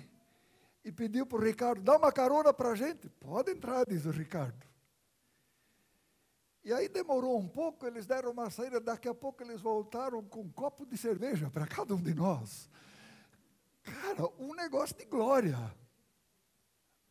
e 0.84 0.92
pediu 0.92 1.26
para 1.26 1.38
o 1.38 1.42
Ricardo, 1.42 1.82
dá 1.82 1.96
uma 1.96 2.12
carona 2.12 2.54
para 2.54 2.72
a 2.72 2.76
gente. 2.76 3.08
Pode 3.08 3.52
entrar, 3.52 3.86
diz 3.86 4.06
o 4.06 4.12
Ricardo. 4.12 4.69
E 6.70 6.74
aí 6.74 6.88
demorou 6.88 7.36
um 7.36 7.48
pouco, 7.48 7.88
eles 7.88 8.06
deram 8.06 8.30
uma 8.30 8.48
saída, 8.52 8.80
daqui 8.80 9.10
a 9.10 9.16
pouco 9.16 9.42
eles 9.42 9.60
voltaram 9.60 10.24
com 10.24 10.42
um 10.42 10.52
copo 10.52 10.86
de 10.86 10.96
cerveja 10.96 11.50
para 11.50 11.66
cada 11.66 11.96
um 11.96 12.00
de 12.00 12.14
nós. 12.14 12.70
Cara, 13.82 14.28
um 14.38 14.54
negócio 14.54 14.96
de 14.96 15.04
glória. 15.06 15.58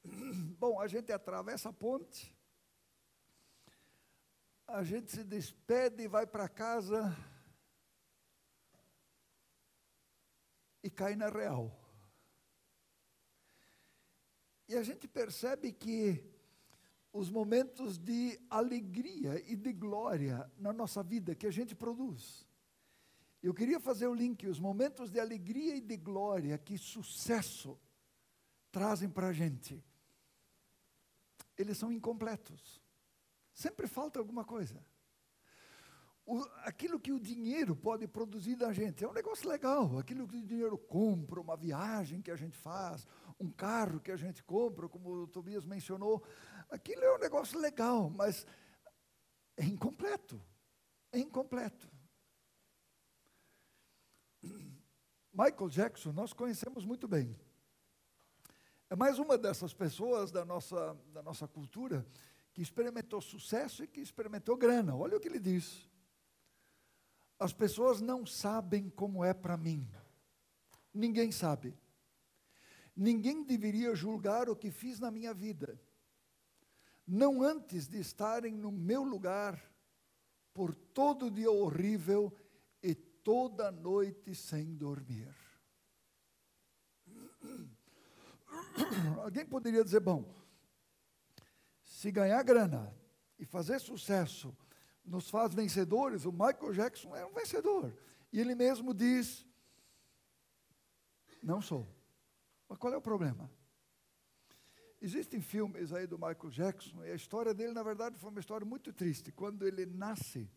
Bom, 0.60 0.80
a 0.80 0.86
gente 0.86 1.10
atravessa 1.10 1.70
a 1.70 1.72
ponte, 1.72 2.32
a 4.64 4.84
gente 4.84 5.10
se 5.10 5.24
despede 5.24 6.04
e 6.04 6.06
vai 6.06 6.24
para 6.24 6.48
casa 6.48 7.12
e 10.84 10.88
cai 10.88 11.16
na 11.16 11.28
real. 11.28 11.76
E 14.68 14.76
a 14.76 14.84
gente 14.84 15.08
percebe 15.08 15.72
que 15.72 16.37
os 17.12 17.30
momentos 17.30 17.98
de 17.98 18.38
alegria 18.50 19.42
e 19.50 19.56
de 19.56 19.72
glória 19.72 20.50
na 20.58 20.72
nossa 20.72 21.02
vida 21.02 21.34
que 21.34 21.46
a 21.46 21.50
gente 21.50 21.74
produz, 21.74 22.46
eu 23.42 23.54
queria 23.54 23.78
fazer 23.78 24.06
o 24.06 24.14
link, 24.14 24.46
os 24.46 24.58
momentos 24.58 25.10
de 25.10 25.20
alegria 25.20 25.76
e 25.76 25.80
de 25.80 25.96
glória 25.96 26.58
que 26.58 26.76
sucesso 26.76 27.78
trazem 28.70 29.08
para 29.08 29.28
a 29.28 29.32
gente. 29.32 29.82
Eles 31.56 31.78
são 31.78 31.92
incompletos. 31.92 32.82
Sempre 33.54 33.86
falta 33.86 34.18
alguma 34.18 34.44
coisa. 34.44 34.84
O, 36.26 36.44
aquilo 36.64 37.00
que 37.00 37.10
o 37.10 37.18
dinheiro 37.18 37.74
pode 37.74 38.06
produzir 38.06 38.54
da 38.54 38.72
gente 38.72 39.02
é 39.02 39.08
um 39.08 39.14
negócio 39.14 39.48
legal. 39.48 39.98
Aquilo 39.98 40.28
que 40.28 40.36
o 40.36 40.46
dinheiro 40.46 40.76
compra, 40.76 41.40
uma 41.40 41.56
viagem 41.56 42.20
que 42.20 42.30
a 42.30 42.36
gente 42.36 42.56
faz, 42.56 43.06
um 43.40 43.50
carro 43.50 44.00
que 44.00 44.10
a 44.10 44.16
gente 44.16 44.42
compra, 44.42 44.88
como 44.88 45.10
o 45.10 45.26
Tobias 45.26 45.64
mencionou, 45.64 46.22
aquilo 46.70 47.02
é 47.02 47.14
um 47.14 47.18
negócio 47.18 47.58
legal, 47.58 48.10
mas 48.10 48.46
é 49.56 49.64
incompleto. 49.64 50.40
É 51.12 51.18
incompleto. 51.18 51.90
Michael 55.32 55.68
Jackson, 55.68 56.12
nós 56.12 56.32
conhecemos 56.32 56.84
muito 56.84 57.06
bem. 57.06 57.38
É 58.90 58.96
mais 58.96 59.18
uma 59.18 59.36
dessas 59.36 59.74
pessoas 59.74 60.30
da 60.30 60.44
nossa, 60.44 60.94
da 61.12 61.22
nossa 61.22 61.46
cultura 61.46 62.06
que 62.52 62.62
experimentou 62.62 63.20
sucesso 63.20 63.84
e 63.84 63.86
que 63.86 64.00
experimentou 64.00 64.56
grana. 64.56 64.96
Olha 64.96 65.16
o 65.16 65.20
que 65.20 65.28
ele 65.28 65.38
diz. 65.38 65.88
As 67.38 67.52
pessoas 67.52 68.00
não 68.00 68.26
sabem 68.26 68.90
como 68.90 69.24
é 69.24 69.32
para 69.32 69.56
mim. 69.56 69.88
Ninguém 70.92 71.30
sabe. 71.30 71.78
Ninguém 72.96 73.44
deveria 73.44 73.94
julgar 73.94 74.48
o 74.48 74.56
que 74.56 74.72
fiz 74.72 74.98
na 74.98 75.10
minha 75.10 75.32
vida. 75.32 75.80
Não 77.08 77.42
antes 77.42 77.88
de 77.88 77.98
estarem 77.98 78.54
no 78.54 78.70
meu 78.70 79.02
lugar 79.02 79.58
por 80.52 80.74
todo 80.74 81.30
dia 81.30 81.50
horrível 81.50 82.30
e 82.82 82.94
toda 82.94 83.70
noite 83.70 84.34
sem 84.34 84.76
dormir. 84.76 85.34
Alguém 89.24 89.46
poderia 89.46 89.82
dizer, 89.82 90.00
bom, 90.00 90.30
se 91.82 92.12
ganhar 92.12 92.42
grana 92.42 92.94
e 93.38 93.46
fazer 93.46 93.80
sucesso 93.80 94.54
nos 95.02 95.30
faz 95.30 95.54
vencedores, 95.54 96.26
o 96.26 96.32
Michael 96.32 96.74
Jackson 96.74 97.16
é 97.16 97.24
um 97.24 97.32
vencedor. 97.32 97.96
E 98.30 98.38
ele 98.38 98.54
mesmo 98.54 98.92
diz: 98.92 99.46
Não 101.42 101.62
sou. 101.62 101.88
Mas 102.68 102.76
qual 102.76 102.92
é 102.92 102.98
o 102.98 103.02
problema? 103.02 103.50
Existem 105.00 105.40
filmes 105.40 105.92
aí 105.92 106.06
do 106.06 106.18
Michael 106.18 106.50
Jackson, 106.50 107.04
e 107.04 107.12
a 107.12 107.14
história 107.14 107.54
dele, 107.54 107.72
na 107.72 107.84
verdade, 107.84 108.18
foi 108.18 108.30
uma 108.30 108.40
história 108.40 108.66
muito 108.66 108.92
triste. 108.92 109.30
Quando 109.30 109.66
ele 109.66 109.86
nasce, 109.86 110.50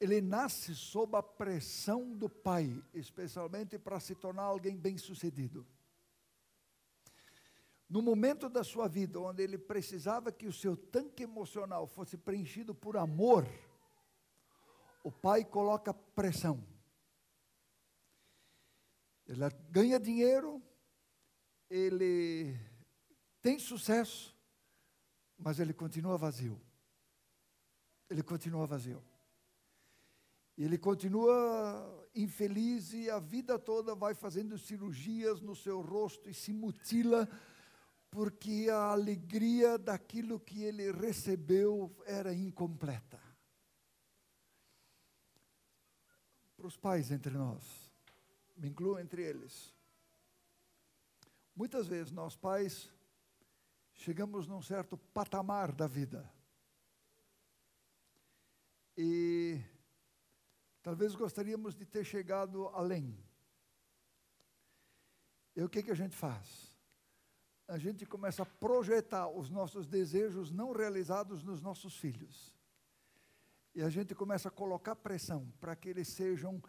ele 0.00 0.20
nasce 0.22 0.74
sob 0.74 1.14
a 1.14 1.22
pressão 1.22 2.16
do 2.16 2.30
pai, 2.30 2.82
especialmente 2.94 3.78
para 3.78 4.00
se 4.00 4.14
tornar 4.14 4.44
alguém 4.44 4.76
bem-sucedido. 4.76 5.66
No 7.86 8.00
momento 8.00 8.48
da 8.48 8.64
sua 8.64 8.88
vida 8.88 9.20
onde 9.20 9.42
ele 9.42 9.58
precisava 9.58 10.32
que 10.32 10.46
o 10.46 10.52
seu 10.52 10.74
tanque 10.74 11.24
emocional 11.24 11.86
fosse 11.86 12.16
preenchido 12.16 12.74
por 12.74 12.96
amor, 12.96 13.46
o 15.04 15.12
pai 15.12 15.44
coloca 15.44 15.92
pressão. 15.92 16.66
Ele 19.26 19.40
ganha 19.70 20.00
dinheiro, 20.00 20.62
ele 21.72 22.54
tem 23.40 23.58
sucesso, 23.58 24.36
mas 25.38 25.58
ele 25.58 25.72
continua 25.72 26.18
vazio. 26.18 26.60
Ele 28.10 28.22
continua 28.22 28.66
vazio. 28.66 29.02
Ele 30.58 30.76
continua 30.76 32.06
infeliz 32.14 32.92
e 32.92 33.08
a 33.08 33.18
vida 33.18 33.58
toda 33.58 33.94
vai 33.94 34.14
fazendo 34.14 34.58
cirurgias 34.58 35.40
no 35.40 35.56
seu 35.56 35.80
rosto 35.80 36.28
e 36.28 36.34
se 36.34 36.52
mutila, 36.52 37.26
porque 38.10 38.68
a 38.70 38.90
alegria 38.90 39.78
daquilo 39.78 40.38
que 40.38 40.62
ele 40.62 40.92
recebeu 40.92 41.90
era 42.04 42.34
incompleta. 42.34 43.18
Para 46.54 46.66
os 46.66 46.76
pais 46.76 47.10
entre 47.10 47.32
nós, 47.32 47.90
me 48.58 48.68
incluo 48.68 48.98
entre 48.98 49.22
eles. 49.22 49.74
Muitas 51.54 51.86
vezes 51.86 52.10
nós 52.10 52.34
pais 52.34 52.90
chegamos 53.92 54.46
num 54.46 54.62
certo 54.62 54.96
patamar 54.96 55.70
da 55.70 55.86
vida. 55.86 56.28
E 58.96 59.60
talvez 60.82 61.14
gostaríamos 61.14 61.74
de 61.74 61.84
ter 61.84 62.04
chegado 62.04 62.68
além. 62.68 63.16
E 65.54 65.62
o 65.62 65.68
que, 65.68 65.82
que 65.82 65.90
a 65.90 65.94
gente 65.94 66.16
faz? 66.16 66.72
A 67.68 67.76
gente 67.76 68.06
começa 68.06 68.42
a 68.42 68.46
projetar 68.46 69.28
os 69.28 69.50
nossos 69.50 69.86
desejos 69.86 70.50
não 70.50 70.72
realizados 70.72 71.42
nos 71.42 71.60
nossos 71.60 71.96
filhos. 71.96 72.52
E 73.74 73.82
a 73.82 73.90
gente 73.90 74.14
começa 74.14 74.48
a 74.48 74.52
colocar 74.52 74.96
pressão 74.96 75.50
para 75.60 75.76
que 75.76 75.88
eles 75.88 76.08
sejam, 76.08 76.62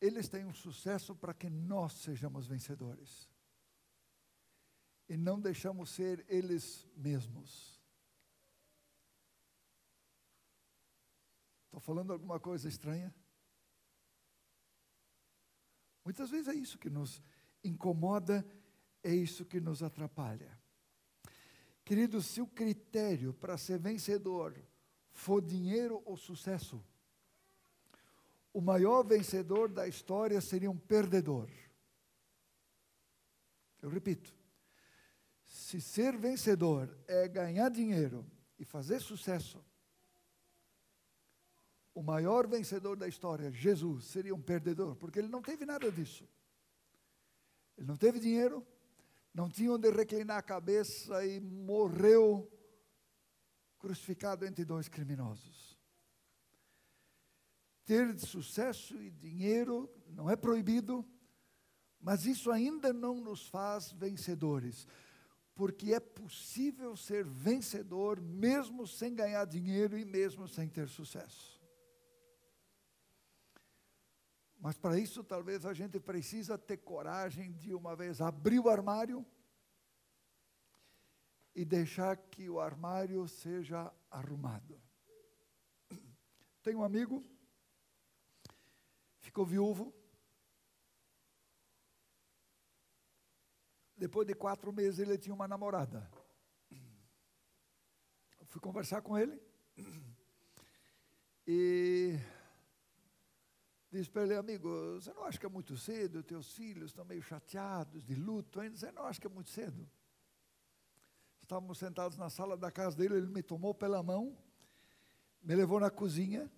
eles 0.00 0.28
tenham 0.28 0.52
sucesso 0.52 1.14
para 1.14 1.34
que 1.34 1.50
nós 1.50 1.92
sejamos 1.92 2.46
vencedores 2.46 3.33
e 5.08 5.16
não 5.16 5.40
deixamos 5.40 5.90
ser 5.90 6.24
eles 6.28 6.86
mesmos. 6.96 7.80
Estou 11.66 11.80
falando 11.80 12.12
alguma 12.12 12.38
coisa 12.38 12.68
estranha? 12.68 13.14
Muitas 16.04 16.30
vezes 16.30 16.48
é 16.48 16.54
isso 16.54 16.78
que 16.78 16.90
nos 16.90 17.22
incomoda, 17.62 18.46
é 19.02 19.14
isso 19.14 19.44
que 19.44 19.60
nos 19.60 19.82
atrapalha. 19.82 20.58
Queridos, 21.84 22.26
se 22.26 22.40
o 22.40 22.46
critério 22.46 23.34
para 23.34 23.58
ser 23.58 23.78
vencedor 23.78 24.54
for 25.10 25.42
dinheiro 25.42 26.02
ou 26.04 26.16
sucesso, 26.16 26.82
o 28.52 28.60
maior 28.60 29.02
vencedor 29.02 29.68
da 29.68 29.88
história 29.88 30.40
seria 30.40 30.70
um 30.70 30.78
perdedor. 30.78 31.50
Eu 33.82 33.90
repito, 33.90 34.34
se 35.74 35.80
ser 35.80 36.16
vencedor 36.16 36.96
é 37.08 37.26
ganhar 37.26 37.68
dinheiro 37.68 38.24
e 38.56 38.64
fazer 38.64 39.00
sucesso, 39.00 39.64
o 41.92 42.00
maior 42.00 42.46
vencedor 42.46 42.96
da 42.96 43.08
história, 43.08 43.50
Jesus, 43.50 44.04
seria 44.04 44.34
um 44.34 44.40
perdedor, 44.40 44.94
porque 44.94 45.18
ele 45.18 45.28
não 45.28 45.42
teve 45.42 45.66
nada 45.66 45.90
disso. 45.90 46.28
Ele 47.76 47.88
não 47.88 47.96
teve 47.96 48.20
dinheiro, 48.20 48.64
não 49.32 49.48
tinha 49.48 49.72
onde 49.72 49.90
reclinar 49.90 50.38
a 50.38 50.42
cabeça 50.42 51.26
e 51.26 51.40
morreu 51.40 52.48
crucificado 53.78 54.46
entre 54.46 54.64
dois 54.64 54.88
criminosos. 54.88 55.76
Ter 57.84 58.16
sucesso 58.20 58.96
e 59.02 59.10
dinheiro 59.10 59.92
não 60.06 60.30
é 60.30 60.36
proibido, 60.36 61.04
mas 62.00 62.26
isso 62.26 62.52
ainda 62.52 62.92
não 62.92 63.20
nos 63.20 63.48
faz 63.48 63.90
vencedores 63.90 64.86
porque 65.54 65.94
é 65.94 66.00
possível 66.00 66.96
ser 66.96 67.24
vencedor 67.24 68.20
mesmo 68.20 68.86
sem 68.86 69.14
ganhar 69.14 69.44
dinheiro 69.44 69.96
e 69.96 70.04
mesmo 70.04 70.48
sem 70.48 70.68
ter 70.68 70.88
sucesso. 70.88 71.62
Mas 74.58 74.76
para 74.76 74.98
isso, 74.98 75.22
talvez 75.22 75.64
a 75.66 75.74
gente 75.74 76.00
precisa 76.00 76.56
ter 76.56 76.78
coragem 76.78 77.52
de 77.52 77.74
uma 77.74 77.94
vez 77.94 78.20
abrir 78.20 78.58
o 78.58 78.68
armário 78.68 79.24
e 81.54 81.64
deixar 81.64 82.16
que 82.16 82.48
o 82.48 82.58
armário 82.58 83.28
seja 83.28 83.92
arrumado. 84.10 84.80
Tem 86.62 86.74
um 86.74 86.82
amigo, 86.82 87.22
ficou 89.20 89.44
viúvo, 89.44 89.94
Depois 94.04 94.26
de 94.26 94.34
quatro 94.34 94.70
meses 94.70 94.98
ele 94.98 95.16
tinha 95.16 95.34
uma 95.34 95.48
namorada. 95.48 96.06
Eu 98.38 98.44
fui 98.48 98.60
conversar 98.60 99.00
com 99.00 99.16
ele 99.16 99.40
e 101.46 102.14
disse 103.90 104.10
para 104.10 104.24
ele, 104.24 104.34
amigo, 104.34 104.68
você 105.00 105.10
não 105.14 105.24
acha 105.24 105.38
que 105.38 105.46
é 105.46 105.48
muito 105.48 105.74
cedo? 105.78 106.22
Teus 106.22 106.52
filhos 106.52 106.90
estão 106.90 107.02
meio 107.06 107.22
chateados, 107.22 108.04
de 108.04 108.14
luto 108.14 108.60
ainda. 108.60 108.76
Você 108.76 108.92
não 108.92 109.06
acha 109.06 109.18
que 109.18 109.26
é 109.26 109.30
muito 109.30 109.48
cedo? 109.48 109.90
Estávamos 111.40 111.78
sentados 111.78 112.18
na 112.18 112.28
sala 112.28 112.58
da 112.58 112.70
casa 112.70 112.94
dele, 112.94 113.16
ele 113.16 113.28
me 113.28 113.42
tomou 113.42 113.74
pela 113.74 114.02
mão, 114.02 114.36
me 115.42 115.54
levou 115.54 115.80
na 115.80 115.90
cozinha. 115.90 116.52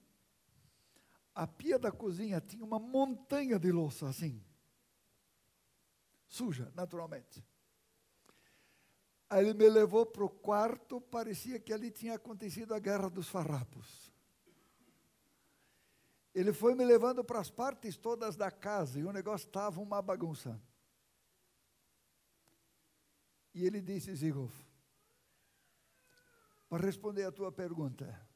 A 1.33 1.47
pia 1.47 1.79
da 1.79 1.93
cozinha 1.93 2.41
tinha 2.41 2.65
uma 2.65 2.81
montanha 2.81 3.57
de 3.57 3.71
louça 3.71 4.09
assim 4.09 4.45
suja, 6.27 6.73
naturalmente. 6.75 7.45
Aí 9.29 9.45
ele 9.45 9.55
me 9.55 9.69
levou 9.69 10.07
para 10.07 10.25
o 10.25 10.29
quarto, 10.29 11.01
parecia 11.01 11.59
que 11.59 11.73
ali 11.73 11.91
tinha 11.91 12.15
acontecido 12.15 12.73
a 12.75 12.79
guerra 12.79 13.11
dos 13.11 13.29
farrapos. 13.29 14.13
Ele 16.33 16.53
foi 16.53 16.75
me 16.75 16.85
levando 16.85 17.25
para 17.25 17.41
as 17.41 17.51
partes 17.51 17.97
todas 17.97 18.37
da 18.37 18.51
casa 18.51 19.01
e 19.01 19.05
o 19.05 19.13
negócio 19.13 19.47
estava 19.47 19.81
uma 19.81 20.01
bagunça. 20.03 20.61
E 23.55 23.65
ele 23.65 23.81
disse, 23.81 24.15
Zigolf, 24.15 24.55
para 26.69 26.85
responder 26.85 27.25
a 27.25 27.33
tua 27.33 27.51
pergunta, 27.51 28.29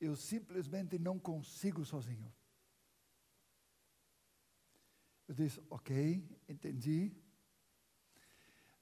eu 0.00 0.16
simplesmente 0.16 0.98
não 0.98 1.18
consigo 1.18 1.84
sozinho. 1.84 2.34
Eu 5.28 5.34
disse, 5.34 5.62
ok, 5.70 6.28
entendi. 6.52 7.12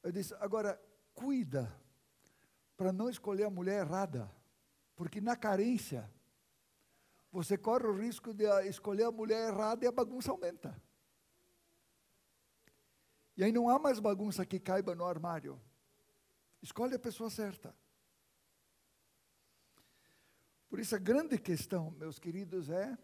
Eu 0.02 0.12
disse, 0.12 0.34
agora, 0.34 0.80
cuida 1.14 1.74
para 2.76 2.92
não 2.92 3.08
escolher 3.08 3.44
a 3.44 3.50
mulher 3.50 3.84
errada, 3.86 4.30
porque 4.96 5.20
na 5.20 5.36
carência, 5.36 6.10
você 7.30 7.56
corre 7.56 7.86
o 7.86 7.96
risco 7.96 8.34
de 8.34 8.44
escolher 8.68 9.04
a 9.04 9.12
mulher 9.12 9.48
errada 9.48 9.84
e 9.84 9.88
a 9.88 9.92
bagunça 9.92 10.30
aumenta. 10.30 10.80
E 13.36 13.44
aí 13.44 13.52
não 13.52 13.68
há 13.68 13.78
mais 13.78 14.00
bagunça 14.00 14.44
que 14.44 14.58
caiba 14.58 14.94
no 14.94 15.04
armário. 15.04 15.60
Escolhe 16.60 16.94
a 16.94 16.98
pessoa 16.98 17.30
certa. 17.30 17.74
Por 20.68 20.78
isso 20.78 20.94
a 20.94 20.98
grande 20.98 21.38
questão, 21.38 21.90
meus 21.92 22.18
queridos, 22.18 22.68
é 22.68 22.98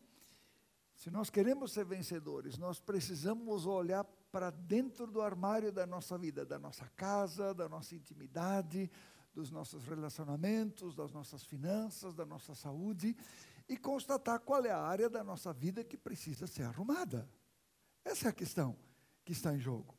se 0.95 1.11
nós 1.11 1.29
queremos 1.29 1.73
ser 1.73 1.85
vencedores, 1.85 2.57
nós 2.57 2.81
precisamos 2.81 3.67
olhar 3.67 4.05
para 4.37 4.51
dentro 4.51 5.07
do 5.07 5.22
armário 5.22 5.72
da 5.72 5.87
nossa 5.87 6.18
vida, 6.18 6.44
da 6.44 6.59
nossa 6.59 6.87
casa, 6.90 7.55
da 7.55 7.70
nossa 7.70 7.94
intimidade, 7.94 8.90
dos 9.33 9.51
nossos 9.51 9.87
relacionamentos, 9.87 10.94
das 10.94 11.11
nossas 11.11 11.42
finanças, 11.42 12.14
da 12.14 12.27
nossa 12.27 12.55
saúde 12.55 13.16
e 13.66 13.79
constatar 13.79 14.38
qual 14.40 14.62
é 14.66 14.70
a 14.70 14.79
área 14.79 15.09
da 15.09 15.25
nossa 15.25 15.55
vida 15.55 15.83
que 15.83 15.96
precisa 15.96 16.46
ser 16.46 16.64
arrumada. 16.64 17.27
Essa 18.05 18.27
é 18.27 18.29
a 18.29 18.33
questão 18.35 18.77
que 19.25 19.33
está 19.33 19.55
em 19.55 19.59
jogo. 19.59 19.96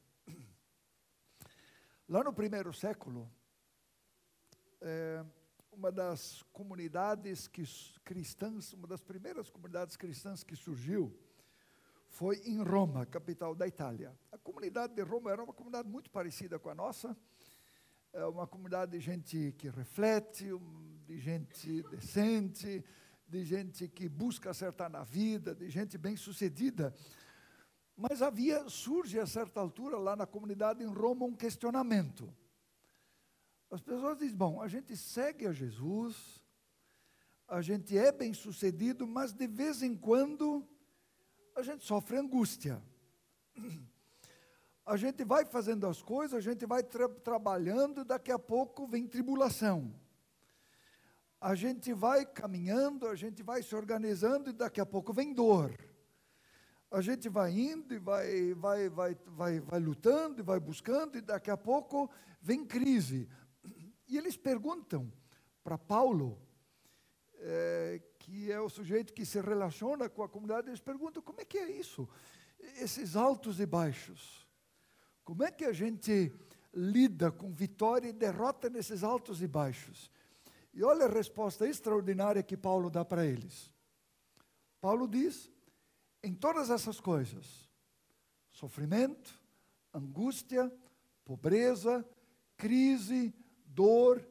Lá 2.07 2.23
no 2.23 2.31
primeiro 2.31 2.71
século, 2.71 3.27
é, 4.79 5.25
uma 5.71 5.91
das 5.91 6.43
comunidades 6.53 7.47
que, 7.47 7.63
cristãs, 8.05 8.71
uma 8.73 8.85
das 8.85 9.01
primeiras 9.01 9.49
comunidades 9.49 9.97
cristãs 9.97 10.43
que 10.43 10.55
surgiu, 10.55 11.19
foi 12.07 12.37
em 12.45 12.61
Roma, 12.63 13.05
capital 13.05 13.53
da 13.53 13.67
Itália. 13.67 14.17
A 14.31 14.37
comunidade 14.37 14.95
de 14.95 15.01
Roma 15.01 15.31
era 15.31 15.43
uma 15.43 15.53
comunidade 15.53 15.87
muito 15.87 16.09
parecida 16.09 16.57
com 16.57 16.69
a 16.69 16.75
nossa, 16.75 17.15
é 18.13 18.25
uma 18.25 18.47
comunidade 18.47 18.91
de 18.93 18.99
gente 18.99 19.53
que 19.57 19.69
reflete, 19.69 20.45
de 21.05 21.19
gente 21.19 21.83
decente, 21.83 22.83
de 23.27 23.43
gente 23.43 23.87
que 23.87 24.07
busca 24.07 24.49
acertar 24.49 24.89
na 24.89 25.03
vida, 25.03 25.53
de 25.53 25.69
gente 25.69 25.97
bem-sucedida. 25.97 26.95
Mas 27.95 28.21
havia, 28.21 28.67
surge 28.69 29.19
a 29.19 29.25
certa 29.25 29.59
altura 29.59 29.97
lá 29.97 30.15
na 30.15 30.25
comunidade 30.25 30.83
em 30.83 30.87
Roma 30.87 31.25
um 31.25 31.35
questionamento. 31.35 32.33
As 33.69 33.81
pessoas 33.81 34.17
dizem: 34.17 34.35
bom, 34.35 34.61
a 34.61 34.67
gente 34.67 34.95
segue 34.95 35.45
a 35.45 35.51
Jesus, 35.51 36.41
a 37.47 37.61
gente 37.61 37.97
é 37.97 38.11
bem-sucedido, 38.11 39.05
mas 39.05 39.33
de 39.33 39.47
vez 39.47 39.83
em 39.83 39.95
quando 39.95 40.67
a 41.57 41.63
gente 41.63 41.83
sofre 41.83 42.17
angústia. 42.17 42.81
A 44.85 44.95
gente 44.95 45.25
vai 45.25 45.43
fazendo 45.43 45.85
as 45.85 46.01
coisas, 46.01 46.33
a 46.33 46.39
gente 46.39 46.65
vai 46.65 46.81
tra 46.81 47.09
trabalhando, 47.09 48.05
daqui 48.05 48.31
a 48.31 48.39
pouco 48.39 48.87
vem 48.87 49.05
tribulação 49.05 49.93
a 51.39 51.53
gente 51.53 51.93
vai 51.93 52.25
caminhando, 52.25 53.07
a 53.07 53.15
gente 53.15 53.43
vai 53.43 53.61
se 53.61 53.75
organizando 53.75 54.49
e 54.49 54.53
daqui 54.53 54.81
a 54.81 54.85
pouco 54.85 55.13
vem 55.13 55.33
dor. 55.33 55.77
A 56.89 57.01
gente 57.01 57.29
vai 57.29 57.51
indo 57.51 57.93
e 57.93 57.99
vai, 57.99 58.53
vai, 58.53 58.89
vai, 58.89 59.17
vai, 59.27 59.59
vai 59.59 59.79
lutando 59.79 60.41
e 60.41 60.43
vai 60.43 60.59
buscando 60.59 61.17
e 61.17 61.21
daqui 61.21 61.51
a 61.51 61.57
pouco 61.57 62.09
vem 62.41 62.65
crise. 62.65 63.29
E 64.07 64.17
eles 64.17 64.35
perguntam 64.35 65.11
para 65.63 65.77
Paulo, 65.77 66.41
é, 67.35 68.01
que 68.27 68.51
é 68.51 68.59
o 68.59 68.69
sujeito 68.69 69.13
que 69.13 69.25
se 69.25 69.39
relaciona 69.39 70.09
com 70.09 70.21
a 70.21 70.27
comunidade, 70.27 70.67
eles 70.67 70.81
perguntam 70.81 71.23
como 71.23 71.39
é 71.39 71.45
que 71.45 71.57
é 71.57 71.71
isso? 71.71 72.07
Esses 72.59 73.15
altos 73.15 73.61
e 73.61 73.65
baixos. 73.65 74.45
Como 75.23 75.45
é 75.45 75.49
que 75.49 75.63
a 75.63 75.71
gente 75.71 76.33
lida 76.73 77.31
com 77.31 77.53
vitória 77.53 78.09
e 78.09 78.13
derrota 78.13 78.69
nesses 78.69 79.01
altos 79.01 79.41
e 79.41 79.47
baixos? 79.47 80.11
E 80.73 80.83
olha 80.83 81.05
a 81.05 81.09
resposta 81.09 81.65
extraordinária 81.65 82.43
que 82.43 82.57
Paulo 82.57 82.89
dá 82.89 83.05
para 83.05 83.25
eles. 83.25 83.73
Paulo 84.81 85.07
diz: 85.07 85.49
em 86.21 86.33
todas 86.33 86.69
essas 86.69 86.99
coisas, 86.99 87.69
sofrimento, 88.49 89.41
angústia, 89.93 90.69
pobreza, 91.23 92.05
crise, 92.57 93.33
dor, 93.65 94.21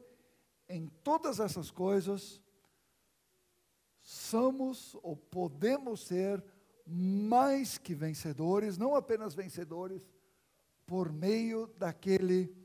em 0.69 0.87
todas 1.03 1.39
essas 1.39 1.71
coisas, 1.71 2.39
somos 4.09 4.95
ou 5.03 5.15
podemos 5.15 6.01
ser 6.01 6.43
mais 6.85 7.77
que 7.77 7.93
vencedores, 7.93 8.77
não 8.77 8.95
apenas 8.95 9.35
vencedores, 9.35 10.07
por 10.85 11.11
meio 11.11 11.67
daquele 11.77 12.55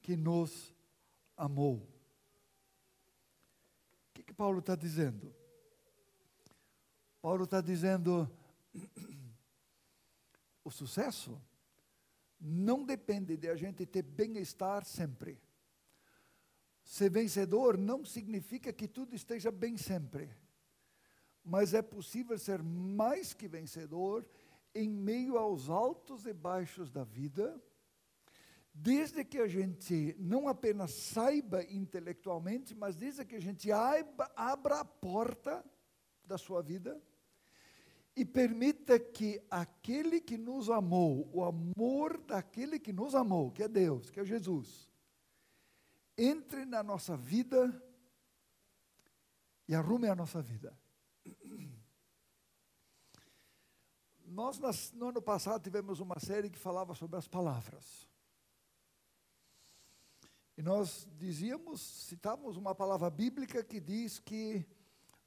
que 0.00 0.16
nos 0.16 0.72
amou 1.36 1.94
que 4.24 4.36
Paulo 4.36 4.58
está 4.58 4.74
dizendo? 4.74 5.32
Paulo 7.22 7.44
está 7.44 7.60
dizendo: 7.60 8.28
o 10.64 10.70
sucesso 10.70 11.40
não 12.40 12.84
depende 12.84 13.36
de 13.36 13.48
a 13.48 13.54
gente 13.54 13.86
ter 13.86 14.02
bem-estar 14.02 14.84
sempre. 14.84 15.40
Ser 16.82 17.10
vencedor 17.10 17.78
não 17.78 18.04
significa 18.04 18.72
que 18.72 18.88
tudo 18.88 19.14
esteja 19.14 19.50
bem 19.50 19.76
sempre, 19.76 20.28
mas 21.44 21.74
é 21.74 21.82
possível 21.82 22.38
ser 22.38 22.62
mais 22.62 23.34
que 23.34 23.46
vencedor 23.46 24.26
em 24.74 24.88
meio 24.88 25.36
aos 25.36 25.68
altos 25.68 26.26
e 26.26 26.32
baixos 26.32 26.90
da 26.90 27.04
vida 27.04 27.60
desde 28.74 29.24
que 29.24 29.38
a 29.38 29.46
gente 29.46 30.16
não 30.18 30.48
apenas 30.48 30.90
saiba 30.90 31.62
intelectualmente, 31.64 32.74
mas 32.74 32.96
desde 32.96 33.24
que 33.24 33.36
a 33.36 33.40
gente 33.40 33.70
abra, 33.70 34.26
a 34.36 34.84
porta 34.84 35.64
da 36.24 36.36
sua 36.36 36.60
vida 36.60 37.00
e 38.16 38.24
permita 38.24 38.98
que 38.98 39.40
aquele 39.48 40.20
que 40.20 40.36
nos 40.36 40.68
amou, 40.68 41.30
o 41.32 41.44
amor 41.44 42.18
daquele 42.18 42.80
que 42.80 42.92
nos 42.92 43.14
amou, 43.14 43.52
que 43.52 43.62
é 43.62 43.68
Deus, 43.68 44.10
que 44.10 44.18
é 44.18 44.24
Jesus, 44.24 44.88
entre 46.18 46.64
na 46.64 46.82
nossa 46.82 47.16
vida 47.16 47.80
e 49.68 49.74
arrume 49.74 50.08
a 50.08 50.16
nossa 50.16 50.42
vida. 50.42 50.76
Nós, 54.34 54.58
no 54.94 55.10
ano 55.10 55.22
passado, 55.22 55.62
tivemos 55.62 56.00
uma 56.00 56.18
série 56.18 56.50
que 56.50 56.58
falava 56.58 56.92
sobre 56.92 57.16
as 57.16 57.28
palavras. 57.28 58.08
E 60.56 60.62
nós 60.62 61.08
dizíamos, 61.16 61.80
citávamos 61.80 62.56
uma 62.56 62.74
palavra 62.74 63.08
bíblica 63.10 63.62
que 63.62 63.78
diz 63.78 64.18
que 64.18 64.66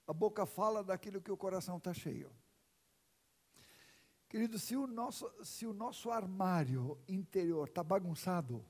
a 0.05 0.11
boca 0.11 0.45
fala 0.45 0.83
daquilo 0.83 1.21
que 1.21 1.31
o 1.31 1.37
coração 1.37 1.77
está 1.77 1.93
cheio. 1.93 2.29
Querido, 4.27 4.59
se 4.59 4.75
o 4.75 4.85
nosso, 4.85 5.31
se 5.41 5.65
o 5.65 5.71
nosso 5.71 6.11
armário 6.11 7.01
interior 7.07 7.69
está 7.69 7.81
bagunçado, 7.81 8.65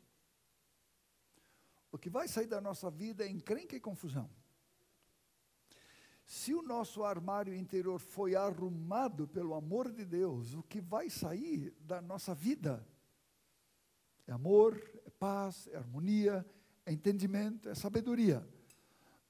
o 1.92 1.98
que 1.98 2.12
vai 2.12 2.28
sair 2.28 2.46
da 2.46 2.62
nossa 2.62 2.92
vida 2.92 3.26
é 3.26 3.28
encrenca 3.28 3.76
e 3.76 3.80
confusão. 3.80 4.30
Se 6.28 6.54
o 6.54 6.62
nosso 6.62 7.06
armário 7.06 7.56
interior 7.56 8.02
foi 8.02 8.36
arrumado 8.36 9.30
pelo 9.30 9.54
amor 9.54 9.90
de 9.90 10.04
Deus, 10.04 10.54
o 10.54 10.62
que 10.62 10.82
vai 10.82 11.10
sair 11.10 11.74
da 11.80 12.02
nossa 12.02 12.36
vida 12.36 12.86
é 14.28 14.34
amor, 14.34 14.78
é 15.06 15.10
paz, 15.10 15.68
é 15.68 15.78
harmonia, 15.78 16.46
é 16.86 16.92
entendimento, 16.92 17.70
é 17.70 17.76
sabedoria. 17.76 18.46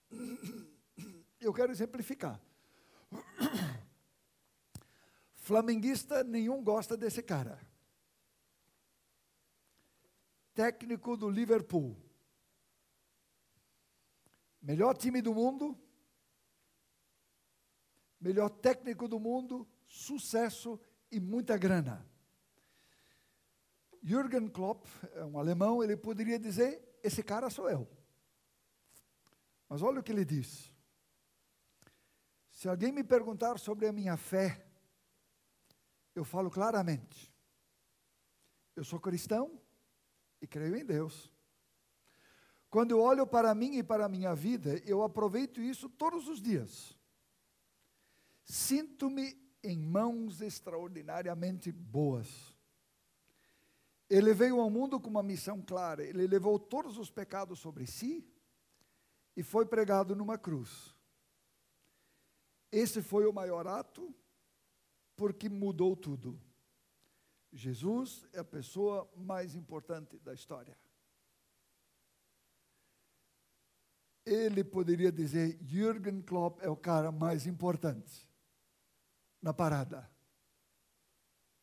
Eu 1.39 1.53
quero 1.53 1.71
exemplificar. 1.71 2.41
Flamenguista 5.33 6.23
nenhum 6.23 6.63
gosta 6.63 6.97
desse 6.97 7.21
cara. 7.21 7.61
Técnico 10.55 11.15
do 11.15 11.29
Liverpool. 11.29 11.95
Melhor 14.59 14.97
time 14.97 15.21
do 15.21 15.35
mundo. 15.35 15.79
Melhor 18.27 18.49
técnico 18.49 19.07
do 19.07 19.21
mundo, 19.21 19.65
sucesso 19.87 20.77
e 21.09 21.17
muita 21.17 21.57
grana. 21.57 22.05
Jürgen 24.03 24.49
Klopp, 24.49 24.85
é 25.13 25.23
um 25.23 25.39
alemão, 25.39 25.81
ele 25.81 25.95
poderia 25.95 26.37
dizer: 26.37 26.99
esse 27.01 27.23
cara 27.23 27.49
sou 27.49 27.69
eu. 27.69 27.87
Mas 29.69 29.81
olha 29.81 30.01
o 30.01 30.03
que 30.03 30.11
ele 30.11 30.25
diz. 30.25 30.73
Se 32.51 32.67
alguém 32.67 32.91
me 32.91 33.01
perguntar 33.01 33.57
sobre 33.59 33.87
a 33.87 33.93
minha 33.93 34.17
fé, 34.17 34.61
eu 36.13 36.25
falo 36.25 36.51
claramente. 36.51 37.33
Eu 38.75 38.83
sou 38.83 38.99
cristão 38.99 39.57
e 40.41 40.47
creio 40.47 40.75
em 40.75 40.83
Deus. 40.83 41.31
Quando 42.69 42.91
eu 42.91 42.99
olho 42.99 43.25
para 43.25 43.55
mim 43.55 43.77
e 43.77 43.83
para 43.83 44.03
a 44.03 44.09
minha 44.09 44.35
vida, 44.35 44.81
eu 44.85 45.01
aproveito 45.01 45.61
isso 45.61 45.87
todos 45.87 46.27
os 46.27 46.41
dias. 46.41 46.96
Sinto-me 48.47 49.37
em 49.61 49.77
mãos 49.77 50.39
extraordinariamente 50.39 51.69
boas. 51.69 52.55
Ele 54.09 54.33
veio 54.33 54.61
ao 54.61 54.69
mundo 54.69 55.01
com 55.01 55.09
uma 55.09 55.21
missão 55.21 55.61
clara. 55.61 56.01
Ele 56.01 56.25
levou 56.25 56.57
todos 56.57 56.97
os 56.97 57.11
pecados 57.11 57.59
sobre 57.59 57.85
si 57.85 58.25
e 59.35 59.43
foi 59.43 59.65
pregado 59.65 60.15
numa 60.15 60.37
cruz. 60.37 60.95
Esse 62.71 63.01
foi 63.01 63.25
o 63.25 63.33
maior 63.33 63.67
ato 63.67 64.15
porque 65.17 65.49
mudou 65.49 65.93
tudo. 65.93 66.39
Jesus 67.51 68.25
é 68.31 68.39
a 68.39 68.45
pessoa 68.45 69.11
mais 69.13 69.55
importante 69.55 70.17
da 70.19 70.33
história. 70.33 70.77
Ele 74.25 74.63
poderia 74.63 75.11
dizer: 75.11 75.57
Jürgen 75.61 76.21
Klopp 76.21 76.61
é 76.61 76.69
o 76.69 76.77
cara 76.77 77.11
mais 77.11 77.45
importante 77.45 78.26
na 79.41 79.53
parada. 79.53 80.09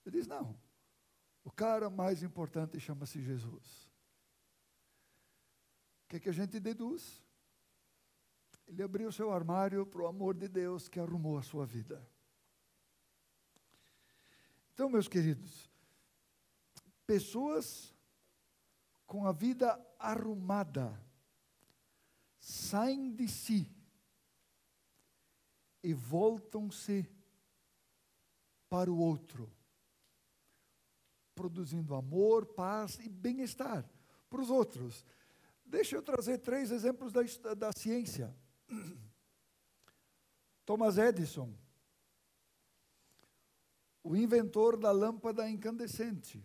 Ele 0.04 0.18
diz: 0.18 0.26
não. 0.26 0.58
O 1.44 1.50
cara 1.50 1.90
mais 1.90 2.22
importante 2.22 2.80
chama-se 2.80 3.20
Jesus. 3.20 3.90
O 6.04 6.08
que, 6.08 6.16
é 6.16 6.20
que 6.20 6.28
a 6.28 6.32
gente 6.32 6.58
deduz? 6.58 7.22
Ele 8.66 8.82
abriu 8.82 9.12
seu 9.12 9.30
armário 9.30 9.84
para 9.84 10.02
o 10.02 10.06
amor 10.06 10.34
de 10.34 10.48
Deus 10.48 10.88
que 10.88 10.98
arrumou 10.98 11.36
a 11.36 11.42
sua 11.42 11.66
vida. 11.66 12.06
Então, 14.72 14.88
meus 14.88 15.06
queridos, 15.06 15.70
pessoas 17.06 17.94
com 19.06 19.26
a 19.26 19.32
vida 19.32 19.78
arrumada 19.98 20.98
saem 22.40 23.14
de 23.14 23.28
si 23.28 23.70
e 25.82 25.92
voltam-se 25.92 27.08
para 28.74 28.90
o 28.90 28.98
outro, 28.98 29.48
produzindo 31.32 31.94
amor, 31.94 32.44
paz 32.44 32.98
e 32.98 33.08
bem-estar 33.08 33.88
para 34.28 34.40
os 34.40 34.50
outros. 34.50 35.04
Deixa 35.64 35.94
eu 35.94 36.02
trazer 36.02 36.38
três 36.38 36.72
exemplos 36.72 37.12
da, 37.12 37.22
da 37.54 37.70
ciência. 37.70 38.36
Thomas 40.66 40.98
Edison, 40.98 41.56
o 44.02 44.16
inventor 44.16 44.76
da 44.76 44.90
lâmpada 44.90 45.48
incandescente. 45.48 46.44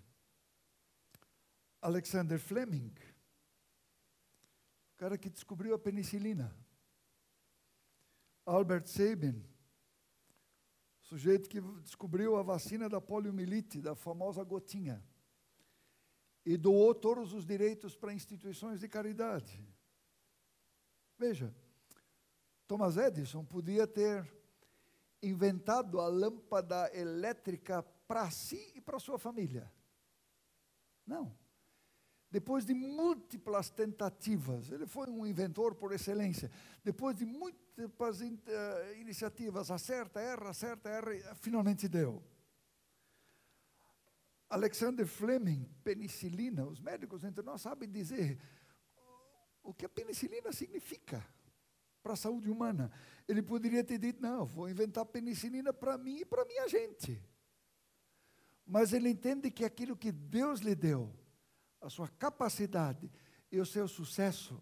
Alexander 1.81 2.37
Fleming, 2.37 2.93
o 4.93 4.97
cara 4.97 5.17
que 5.17 5.31
descobriu 5.31 5.73
a 5.73 5.79
penicilina. 5.79 6.55
Albert 8.45 8.85
Sabin, 8.85 9.48
sujeito 11.09 11.49
que 11.49 11.59
descobriu 11.81 12.35
a 12.35 12.43
vacina 12.43 12.87
da 12.87 13.01
poliomielite, 13.01 13.81
da 13.81 13.95
famosa 13.95 14.43
gotinha, 14.43 15.03
e 16.45 16.55
doou 16.55 16.93
todos 16.93 17.33
os 17.33 17.47
direitos 17.47 17.95
para 17.95 18.13
instituições 18.13 18.79
de 18.79 18.87
caridade. 18.87 19.67
Veja, 21.17 21.51
Thomas 22.67 22.95
Edison 22.95 23.43
podia 23.43 23.87
ter 23.87 24.31
inventado 25.23 25.99
a 25.99 26.07
lâmpada 26.07 26.95
elétrica 26.95 27.81
para 28.07 28.29
si 28.29 28.71
e 28.75 28.79
para 28.79 28.99
sua 28.99 29.17
família. 29.17 29.69
Não 31.07 31.35
depois 32.31 32.65
de 32.65 32.73
múltiplas 32.73 33.69
tentativas, 33.69 34.71
ele 34.71 34.85
foi 34.85 35.09
um 35.09 35.25
inventor 35.25 35.73
por 35.73 35.91
excelência, 35.91 36.51
depois 36.83 37.15
de 37.15 37.25
múltiplas 37.79 38.21
in, 38.21 38.35
uh, 38.35 38.99
iniciativas, 38.99 39.71
acerta, 39.71 40.19
erra, 40.19 40.49
acerta, 40.49 40.89
erra, 40.89 41.35
finalmente 41.35 41.87
deu. 41.87 42.21
Alexander 44.49 45.05
Fleming, 45.05 45.63
penicilina, 45.83 46.65
os 46.65 46.81
médicos 46.81 47.23
entre 47.23 47.43
nós 47.43 47.61
sabem 47.61 47.89
dizer 47.89 48.39
o 49.63 49.73
que 49.73 49.85
a 49.85 49.89
penicilina 49.89 50.51
significa 50.51 51.25
para 52.01 52.13
a 52.13 52.17
saúde 52.17 52.49
humana. 52.49 52.91
Ele 53.27 53.41
poderia 53.41 53.83
ter 53.83 53.97
dito: 53.99 54.21
não, 54.21 54.45
vou 54.45 54.69
inventar 54.69 55.05
penicilina 55.05 55.71
para 55.71 55.97
mim 55.97 56.17
e 56.17 56.25
para 56.25 56.45
minha 56.45 56.67
gente. 56.67 57.23
Mas 58.65 58.91
ele 58.91 59.09
entende 59.09 59.49
que 59.49 59.63
aquilo 59.63 59.95
que 59.95 60.11
Deus 60.11 60.59
lhe 60.59 60.75
deu, 60.75 61.13
a 61.79 61.89
sua 61.89 62.07
capacidade 62.07 63.09
e 63.51 63.59
o 63.59 63.65
seu 63.65 63.87
sucesso 63.87 64.61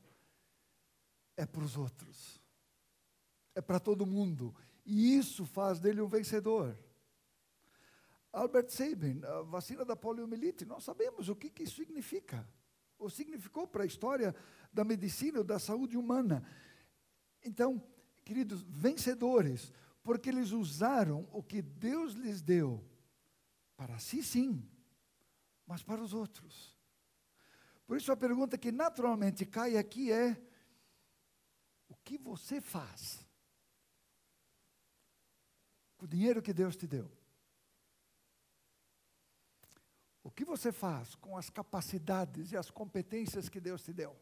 é 1.36 1.46
para 1.46 1.64
os 1.64 1.78
outros, 1.78 2.37
é 3.58 3.62
para 3.62 3.80
todo 3.80 4.06
mundo. 4.06 4.56
E 4.86 5.18
isso 5.18 5.44
faz 5.44 5.80
dele 5.80 6.00
um 6.00 6.08
vencedor. 6.08 6.78
Albert 8.32 8.70
Sabin, 8.70 9.20
a 9.24 9.42
vacina 9.42 9.84
da 9.84 9.96
poliomielite, 9.96 10.64
nós 10.64 10.84
sabemos 10.84 11.28
o 11.28 11.36
que, 11.36 11.50
que 11.50 11.64
isso 11.64 11.78
significa. 11.78 12.48
O 13.00 13.10
significou 13.10 13.68
para 13.68 13.82
a 13.82 13.88
história 13.88 14.36
da 14.72 14.84
medicina 14.84 15.40
ou 15.40 15.44
da 15.44 15.58
saúde 15.58 15.98
humana. 15.98 16.48
Então, 17.44 17.82
queridos, 18.24 18.62
vencedores, 18.62 19.74
porque 20.04 20.30
eles 20.30 20.52
usaram 20.52 21.28
o 21.32 21.42
que 21.42 21.64
Deus 21.64 22.14
lhes 22.14 22.44
deu 22.44 22.86
para 23.76 23.98
si, 23.98 24.22
sim, 24.22 24.64
mas 25.66 25.82
para 25.82 26.02
os 26.02 26.14
outros. 26.14 26.78
Por 27.88 27.98
isso 27.98 28.12
a 28.12 28.18
pergunta 28.18 28.56
que 28.56 28.72
naturalmente 28.72 29.48
cai 29.48 29.78
aqui 29.78 30.12
é: 30.12 30.40
o 31.90 31.96
que 31.96 32.20
você 32.20 32.62
faz 32.62 33.27
com 35.98 36.06
o 36.06 36.08
dinheiro 36.08 36.42
que 36.42 36.54
Deus 36.54 36.76
te 36.76 36.88
deu? 36.88 37.12
O 40.24 40.32
que 40.32 40.46
você 40.46 40.72
faz 40.72 41.16
com 41.16 41.38
as 41.38 41.50
capacidades 41.50 42.52
e 42.52 42.58
as 42.58 42.70
competências 42.70 43.50
que 43.50 43.60
Deus 43.60 43.84
te 43.84 43.94
deu? 43.94 44.16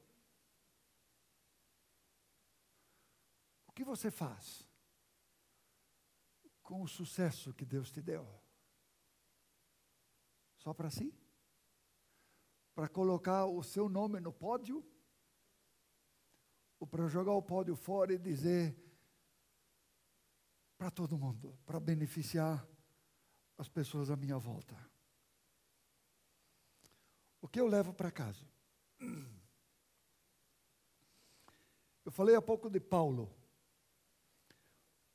O 3.67 3.71
que 3.71 3.83
você 3.83 4.09
faz 4.09 4.65
com 6.63 6.81
o 6.81 6.87
sucesso 6.87 7.53
que 7.53 7.65
Deus 7.65 7.91
te 7.91 8.01
deu? 8.01 8.27
Só 10.57 10.73
para 10.73 10.89
si? 10.89 11.13
para 12.75 12.89
colocar 12.89 13.45
o 13.45 13.63
seu 13.63 13.87
nome 13.87 14.19
no 14.19 14.33
pódio, 14.33 14.85
ou 16.77 16.85
para 16.85 17.07
jogar 17.07 17.31
o 17.31 17.41
pódio 17.41 17.73
fora 17.73 18.13
e 18.13 18.17
dizer 18.17 18.75
para 20.77 20.91
todo 20.91 21.17
mundo, 21.17 21.57
para 21.65 21.79
beneficiar 21.79 22.67
as 23.57 23.69
pessoas 23.69 24.09
à 24.09 24.15
minha 24.15 24.37
volta. 24.37 24.75
O 27.41 27.47
que 27.47 27.59
eu 27.59 27.67
levo 27.67 27.93
para 27.93 28.11
casa? 28.11 28.45
Eu 32.03 32.11
falei 32.11 32.35
há 32.35 32.41
pouco 32.41 32.69
de 32.69 32.79
Paulo. 32.79 33.31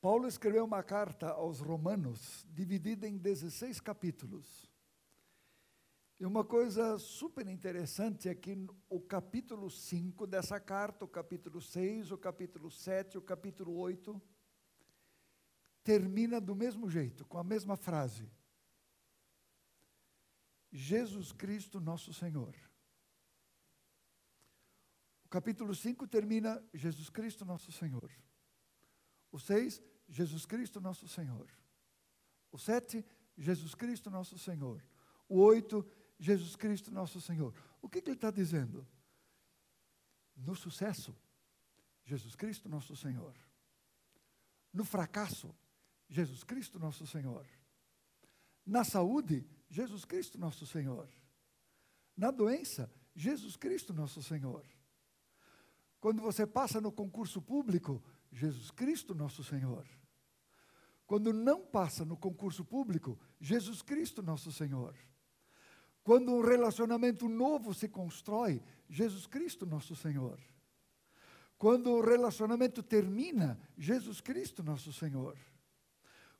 Paulo 0.01 0.27
escreveu 0.27 0.65
uma 0.65 0.81
carta 0.81 1.29
aos 1.29 1.59
Romanos, 1.59 2.45
dividida 2.49 3.07
em 3.07 3.17
16 3.17 3.79
capítulos. 3.79 4.69
E 6.19 6.25
uma 6.25 6.43
coisa 6.43 6.97
super 6.97 7.47
interessante 7.47 8.29
é 8.29 8.35
que 8.35 8.67
o 8.89 8.99
capítulo 8.99 9.69
5 9.69 10.27
dessa 10.27 10.59
carta, 10.59 11.05
o 11.05 11.07
capítulo 11.07 11.61
6, 11.61 12.11
o 12.11 12.17
capítulo 12.17 12.69
7, 12.69 13.17
o 13.17 13.21
capítulo 13.21 13.75
8, 13.77 14.21
termina 15.83 16.39
do 16.39 16.55
mesmo 16.55 16.89
jeito, 16.89 17.25
com 17.25 17.37
a 17.37 17.43
mesma 17.43 17.75
frase. 17.75 18.31
Jesus 20.71 21.31
Cristo, 21.31 21.79
nosso 21.79 22.13
Senhor. 22.13 22.55
O 25.25 25.29
capítulo 25.29 25.73
5 25.75 26.07
termina 26.07 26.63
Jesus 26.73 27.09
Cristo, 27.09 27.45
nosso 27.45 27.71
Senhor. 27.71 28.09
O 29.31 29.39
6, 29.39 29.81
Jesus 30.07 30.45
Cristo, 30.45 30.79
nosso 30.79 31.07
Senhor. 31.07 31.47
O 32.51 32.57
7, 32.57 33.05
Jesus 33.37 33.73
Cristo, 33.73 34.09
nosso 34.09 34.37
Senhor. 34.37 34.83
O 35.27 35.39
8, 35.39 35.85
Jesus 36.19 36.55
Cristo, 36.55 36.91
nosso 36.91 37.19
Senhor. 37.19 37.53
O 37.81 37.89
que, 37.89 38.01
que 38.01 38.09
ele 38.09 38.17
está 38.17 38.29
dizendo? 38.29 38.87
No 40.35 40.55
sucesso, 40.55 41.15
Jesus 42.03 42.35
Cristo, 42.35 42.69
nosso 42.69 42.95
Senhor. 42.95 43.35
No 44.73 44.85
fracasso, 44.85 45.53
Jesus 46.11 46.43
Cristo, 46.43 46.77
nosso 46.77 47.07
Senhor. 47.07 47.47
Na 48.65 48.83
saúde, 48.83 49.47
Jesus 49.69 50.03
Cristo, 50.03 50.37
nosso 50.37 50.67
Senhor. 50.67 51.07
Na 52.17 52.29
doença, 52.29 52.91
Jesus 53.15 53.55
Cristo, 53.55 53.93
nosso 53.93 54.21
Senhor. 54.21 54.65
Quando 56.01 56.21
você 56.21 56.45
passa 56.45 56.81
no 56.81 56.91
concurso 56.91 57.41
público, 57.41 58.03
Jesus 58.29 58.71
Cristo, 58.71 59.15
nosso 59.15 59.41
Senhor. 59.41 59.87
Quando 61.07 61.31
não 61.31 61.65
passa 61.65 62.03
no 62.03 62.17
concurso 62.17 62.65
público, 62.65 63.17
Jesus 63.39 63.81
Cristo, 63.81 64.21
nosso 64.21 64.51
Senhor. 64.51 64.93
Quando 66.03 66.33
um 66.33 66.41
relacionamento 66.41 67.29
novo 67.29 67.73
se 67.73 67.87
constrói, 67.87 68.61
Jesus 68.89 69.25
Cristo, 69.27 69.65
nosso 69.65 69.95
Senhor. 69.95 70.37
Quando 71.57 71.91
o 71.91 72.01
relacionamento 72.01 72.83
termina, 72.83 73.57
Jesus 73.77 74.19
Cristo, 74.19 74.61
nosso 74.61 74.91
Senhor. 74.91 75.37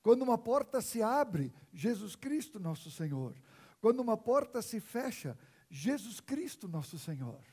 Quando 0.01 0.23
uma 0.23 0.37
porta 0.37 0.81
se 0.81 1.01
abre, 1.01 1.53
Jesus 1.71 2.15
Cristo, 2.15 2.59
nosso 2.59 2.89
Senhor. 2.89 3.35
Quando 3.79 3.99
uma 3.99 4.17
porta 4.17 4.61
se 4.61 4.79
fecha, 4.79 5.37
Jesus 5.69 6.19
Cristo, 6.19 6.67
nosso 6.67 6.97
Senhor. 6.97 7.43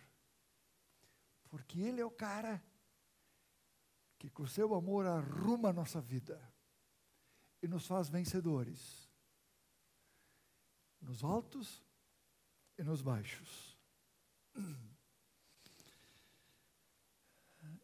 Porque 1.49 1.81
Ele 1.81 2.01
é 2.01 2.05
o 2.05 2.11
cara 2.11 2.63
que, 4.19 4.31
com 4.31 4.47
seu 4.47 4.75
amor, 4.75 5.07
arruma 5.07 5.71
a 5.71 5.73
nossa 5.73 6.01
vida 6.01 6.41
e 7.63 7.69
nos 7.69 7.87
faz 7.87 8.09
vencedores. 8.09 9.09
Nos 11.01 11.23
altos 11.23 11.85
e 12.77 12.83
nos 12.83 13.03
baixos. 13.03 13.77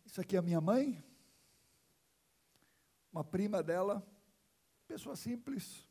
Isso 0.05 0.21
aqui 0.21 0.37
é 0.37 0.39
a 0.39 0.43
minha 0.43 0.61
mãe, 0.61 1.03
uma 3.13 3.25
prima 3.25 3.63
dela, 3.63 4.07
pessoa 4.87 5.17
simples. 5.17 5.89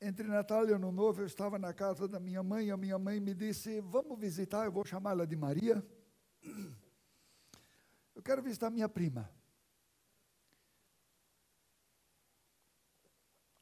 entre 0.00 0.26
Natal 0.26 0.68
e 0.68 0.72
Ano 0.72 0.90
Novo, 0.90 1.22
eu 1.22 1.26
estava 1.26 1.58
na 1.58 1.72
casa 1.72 2.08
da 2.08 2.18
minha 2.18 2.42
mãe, 2.42 2.70
a 2.70 2.76
minha 2.76 2.98
mãe 2.98 3.20
me 3.20 3.34
disse: 3.34 3.80
Vamos 3.80 4.18
visitar, 4.18 4.64
eu 4.64 4.72
vou 4.72 4.84
chamá-la 4.84 5.24
de 5.24 5.36
Maria. 5.36 5.84
Eu 8.14 8.22
quero 8.22 8.42
visitar 8.42 8.70
minha 8.70 8.90
prima. 8.90 9.28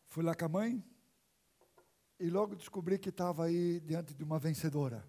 Fui 0.08 0.24
lá 0.24 0.34
com 0.34 0.44
a 0.44 0.48
mãe 0.48 0.84
e 2.18 2.28
logo 2.28 2.56
descobri 2.56 2.98
que 2.98 3.10
estava 3.10 3.44
aí 3.44 3.78
diante 3.78 4.12
de 4.12 4.24
uma 4.24 4.40
vencedora. 4.40 5.08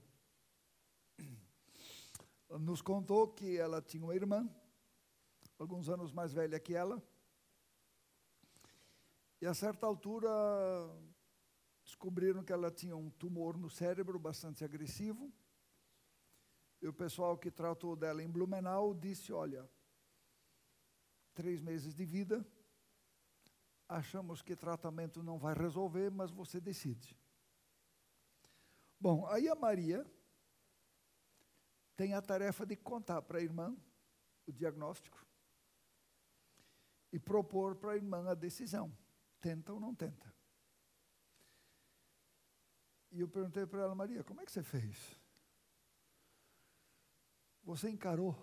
Nos 2.48 2.84
contou 2.84 3.28
que 3.28 3.58
ela 3.58 3.82
tinha 3.82 4.04
uma 4.04 4.16
irmã, 4.16 4.48
alguns 5.58 5.90
anos 5.90 6.14
mais 6.14 6.32
velha 6.32 6.60
que 6.60 6.76
ela, 6.76 7.02
e 9.42 9.48
a 9.48 9.54
certa 9.56 9.88
altura 9.88 10.30
descobriram 11.84 12.44
que 12.44 12.54
ela 12.54 12.70
tinha 12.70 12.96
um 12.96 13.10
tumor 13.10 13.58
no 13.58 13.72
cérebro 13.72 14.20
bastante 14.20 14.64
agressivo. 14.64 15.34
E 16.80 16.88
o 16.88 16.94
pessoal 16.94 17.38
que 17.38 17.50
tratou 17.50 17.96
dela 17.96 18.22
em 18.22 18.30
Blumenau 18.30 18.94
disse: 18.94 19.34
Olha, 19.34 19.68
três 21.34 21.60
meses 21.60 21.96
de 21.96 22.06
vida, 22.06 22.46
achamos 23.90 24.44
que 24.44 24.56
tratamento 24.56 25.24
não 25.24 25.40
vai 25.40 25.56
resolver, 25.56 26.12
mas 26.12 26.30
você 26.30 26.62
decide. 26.62 27.18
Bom, 29.00 29.26
aí 29.28 29.50
a 29.50 29.56
Maria 29.56 30.06
tem 31.96 32.14
a 32.14 32.22
tarefa 32.22 32.64
de 32.64 32.76
contar 32.76 33.24
para 33.24 33.40
a 33.40 33.42
irmã 33.42 33.76
o 34.46 34.52
diagnóstico 34.52 35.26
e 37.12 37.20
propor 37.20 37.76
para 37.76 37.94
a 37.94 37.96
irmã 37.96 38.30
a 38.30 38.36
decisão: 38.36 38.96
tenta 39.42 39.74
ou 39.74 39.80
não 39.80 39.94
tenta. 39.94 40.34
E 43.12 43.20
eu 43.20 43.28
perguntei 43.28 43.66
para 43.66 43.82
ela, 43.82 43.96
Maria, 43.96 44.24
como 44.24 44.40
é 44.40 44.46
que 44.46 44.52
você 44.52 44.64
fez? 44.64 45.20
Você 47.64 47.90
encarou? 47.90 48.36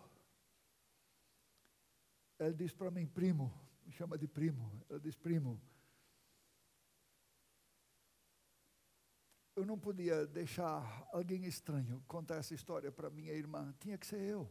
Ela 2.38 2.52
disse 2.52 2.74
para 2.74 2.90
mim, 2.90 3.06
primo, 3.06 3.52
me 3.84 3.92
chama 3.92 4.18
de 4.18 4.28
primo. 4.28 4.70
Ela 4.90 5.00
diz, 5.00 5.16
primo, 5.16 5.60
eu 9.56 9.64
não 9.64 9.78
podia 9.78 10.26
deixar 10.26 11.08
alguém 11.12 11.44
estranho 11.46 12.04
contar 12.06 12.36
essa 12.36 12.54
história 12.54 12.92
para 12.92 13.10
minha 13.10 13.32
irmã, 13.32 13.74
tinha 13.80 13.98
que 13.98 14.06
ser 14.06 14.20
eu. 14.20 14.48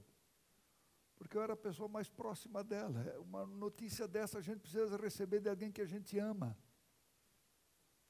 Porque 1.18 1.36
eu 1.36 1.42
era 1.42 1.54
a 1.54 1.58
pessoa 1.58 1.90
mais 1.90 2.10
próxima 2.10 2.64
dela. 2.64 3.02
Uma 3.20 3.46
notícia 3.46 4.08
dessa 4.08 4.38
a 4.38 4.42
gente 4.42 4.60
precisa 4.60 4.98
receber 4.98 5.40
de 5.40 5.50
alguém 5.50 5.72
que 5.72 5.82
a 5.82 5.86
gente 5.86 6.18
ama. 6.20 6.58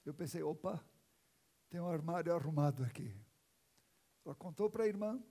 Eu 0.06 0.14
pensei, 0.14 0.44
opa, 0.44 0.84
tem 1.70 1.80
um 1.80 1.88
armário 1.88 2.34
arrumado 2.34 2.84
aqui. 2.84 3.14
Ela 4.26 4.36
contou 4.36 4.70
para 4.70 4.84
a 4.84 4.88
irmã. 4.88 5.22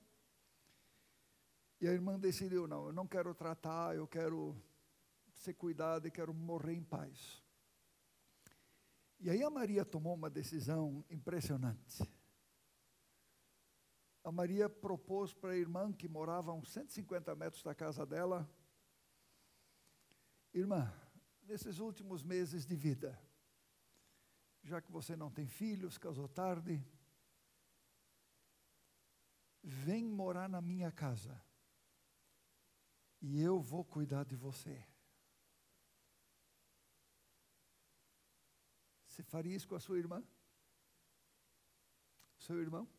E 1.80 1.86
a 1.86 1.92
irmã 1.92 2.18
decidiu: 2.18 2.66
não, 2.66 2.86
eu 2.86 2.92
não 2.92 3.06
quero 3.06 3.34
tratar, 3.34 3.94
eu 3.94 4.06
quero 4.06 4.56
ser 5.34 5.54
cuidado 5.54 6.08
e 6.08 6.10
quero 6.10 6.32
morrer 6.32 6.74
em 6.74 6.82
paz. 6.82 7.42
E 9.20 9.30
aí 9.30 9.42
a 9.42 9.50
Maria 9.50 9.84
tomou 9.84 10.14
uma 10.14 10.30
decisão 10.30 11.04
impressionante. 11.10 12.02
A 14.26 14.32
Maria 14.32 14.68
propôs 14.68 15.32
para 15.32 15.52
a 15.52 15.56
irmã 15.56 15.92
que 15.92 16.08
morava 16.08 16.50
a 16.50 16.54
uns 16.54 16.72
150 16.72 17.32
metros 17.36 17.62
da 17.62 17.72
casa 17.72 18.04
dela: 18.04 18.50
Irmã, 20.52 20.92
nesses 21.44 21.78
últimos 21.78 22.24
meses 22.24 22.66
de 22.66 22.74
vida, 22.74 23.16
já 24.64 24.82
que 24.82 24.90
você 24.90 25.14
não 25.14 25.30
tem 25.30 25.46
filhos, 25.46 25.96
casou 25.96 26.26
tarde, 26.26 26.84
vem 29.62 30.04
morar 30.08 30.48
na 30.48 30.60
minha 30.60 30.90
casa 30.90 31.40
e 33.22 33.40
eu 33.40 33.60
vou 33.60 33.84
cuidar 33.84 34.24
de 34.24 34.34
você. 34.34 34.84
Você 39.06 39.22
faria 39.22 39.54
isso 39.54 39.68
com 39.68 39.76
a 39.76 39.80
sua 39.80 39.98
irmã? 39.98 40.20
Seu 42.40 42.60
irmão? 42.60 42.95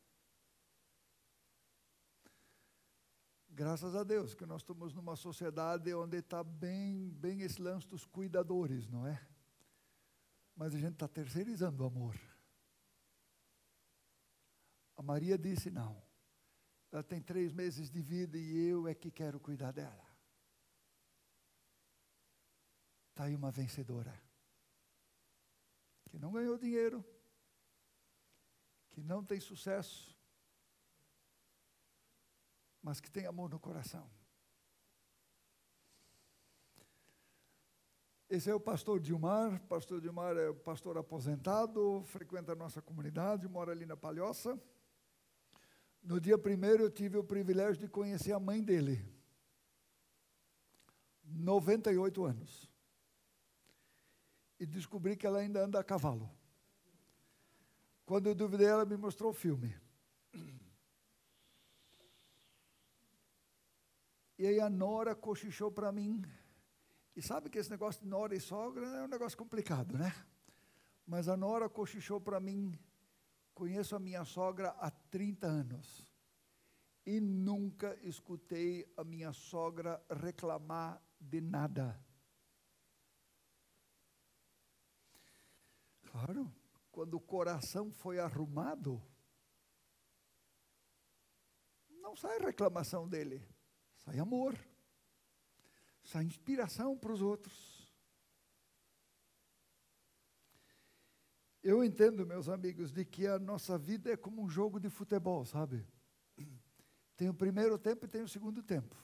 Graças 3.57 3.95
a 3.95 4.03
Deus 4.03 4.35
que 4.35 4.45
nós 4.45 4.61
estamos 4.61 4.93
numa 4.93 5.15
sociedade 5.15 5.91
onde 5.91 6.17
está 6.17 6.43
bem, 6.43 7.09
bem 7.09 7.41
esse 7.41 7.59
lance 7.59 7.87
dos 7.87 8.05
cuidadores, 8.05 8.87
não 8.87 9.07
é? 9.07 9.19
Mas 10.55 10.75
a 10.75 10.77
gente 10.77 10.93
está 10.93 11.07
terceirizando 11.07 11.81
o 11.81 11.87
amor. 11.87 12.15
A 14.95 15.01
Maria 15.01 15.39
disse 15.39 15.71
não. 15.71 15.99
Ela 16.91 17.01
tem 17.01 17.19
três 17.19 17.51
meses 17.51 17.89
de 17.89 17.99
vida 17.99 18.37
e 18.37 18.67
eu 18.67 18.87
é 18.87 18.93
que 18.93 19.09
quero 19.09 19.39
cuidar 19.39 19.71
dela. 19.71 20.05
Está 23.09 23.23
aí 23.23 23.35
uma 23.35 23.49
vencedora. 23.49 24.13
Que 26.11 26.19
não 26.19 26.31
ganhou 26.31 26.59
dinheiro, 26.59 27.03
que 28.91 29.01
não 29.01 29.25
tem 29.25 29.39
sucesso, 29.39 30.15
mas 32.87 33.01
que 33.01 33.11
tem 33.11 33.25
amor 33.25 33.49
no 33.49 33.59
coração. 33.59 34.09
Esse 38.29 38.49
é 38.49 38.55
o 38.55 38.61
pastor 38.61 38.97
Dilmar. 38.97 39.61
Pastor 39.63 39.99
Dilmar 39.99 40.37
é 40.37 40.53
pastor 40.53 40.97
aposentado, 40.97 42.01
frequenta 42.05 42.53
a 42.53 42.55
nossa 42.55 42.81
comunidade, 42.81 43.45
mora 43.45 43.73
ali 43.73 43.85
na 43.85 43.97
Palhoça. 43.97 44.57
No 46.01 46.17
dia 46.17 46.37
primeiro 46.37 46.81
eu 46.83 46.89
tive 46.89 47.17
o 47.17 47.25
privilégio 47.25 47.75
de 47.75 47.89
conhecer 47.89 48.31
a 48.31 48.39
mãe 48.39 48.63
dele. 48.63 49.05
98 51.25 52.23
anos. 52.23 52.71
E 54.57 54.65
descobri 54.65 55.17
que 55.17 55.27
ela 55.27 55.39
ainda 55.39 55.61
anda 55.61 55.77
a 55.77 55.83
cavalo. 55.83 56.31
Quando 58.05 58.27
eu 58.27 58.33
duvidei, 58.33 58.67
ela 58.67 58.85
me 58.85 58.95
mostrou 58.95 59.31
o 59.31 59.33
filme. 59.33 59.75
E 64.37 64.45
aí 64.45 64.59
a 64.59 64.69
Nora 64.69 65.15
cochichou 65.15 65.71
para 65.71 65.91
mim 65.91 66.21
e 67.15 67.21
sabe 67.21 67.49
que 67.49 67.57
esse 67.57 67.71
negócio 67.71 68.03
de 68.03 68.07
nora 68.07 68.35
e 68.35 68.39
sogra 68.39 68.85
é 68.85 69.03
um 69.03 69.07
negócio 69.07 69.35
complicado, 69.35 69.97
né? 69.97 70.13
Mas 71.03 71.27
a 71.27 71.35
nora 71.35 71.67
cochichou 71.67 72.21
para 72.21 72.39
mim, 72.39 72.77
conheço 73.55 73.95
a 73.95 73.99
minha 73.99 74.23
sogra 74.23 74.69
há 74.79 74.91
30 74.91 75.47
anos 75.47 76.05
e 77.07 77.19
nunca 77.19 77.97
escutei 78.03 78.85
a 78.95 79.03
minha 79.03 79.33
sogra 79.33 79.99
reclamar 80.11 81.01
de 81.19 81.41
nada. 81.41 81.99
Claro, 86.11 86.53
quando 86.91 87.15
o 87.15 87.19
coração 87.19 87.91
foi 87.91 88.19
arrumado, 88.19 89.01
não 91.89 92.15
sai 92.15 92.37
reclamação 92.37 93.07
dele, 93.07 93.41
sai 94.07 94.19
amor 94.19 94.57
essa 96.01 96.23
inspiração 96.23 96.97
para 96.97 97.11
os 97.11 97.21
outros. 97.21 97.93
Eu 101.61 101.83
entendo, 101.83 102.25
meus 102.25 102.47
amigos, 102.47 102.93
de 102.93 103.03
que 103.03 103.27
a 103.27 103.37
nossa 103.37 103.77
vida 103.77 104.13
é 104.13 104.15
como 104.15 104.41
um 104.41 104.47
jogo 104.47 104.79
de 104.79 104.89
futebol, 104.89 105.43
sabe? 105.43 105.85
Tem 107.17 107.27
o 107.27 107.33
primeiro 107.33 107.77
tempo 107.77 108.05
e 108.05 108.07
tem 108.07 108.21
o 108.21 108.29
segundo 108.29 108.63
tempo. 108.63 108.95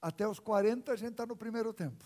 Até 0.00 0.26
os 0.26 0.38
40 0.38 0.90
a 0.90 0.96
gente 0.96 1.10
está 1.10 1.26
no 1.26 1.36
primeiro 1.36 1.74
tempo. 1.74 2.02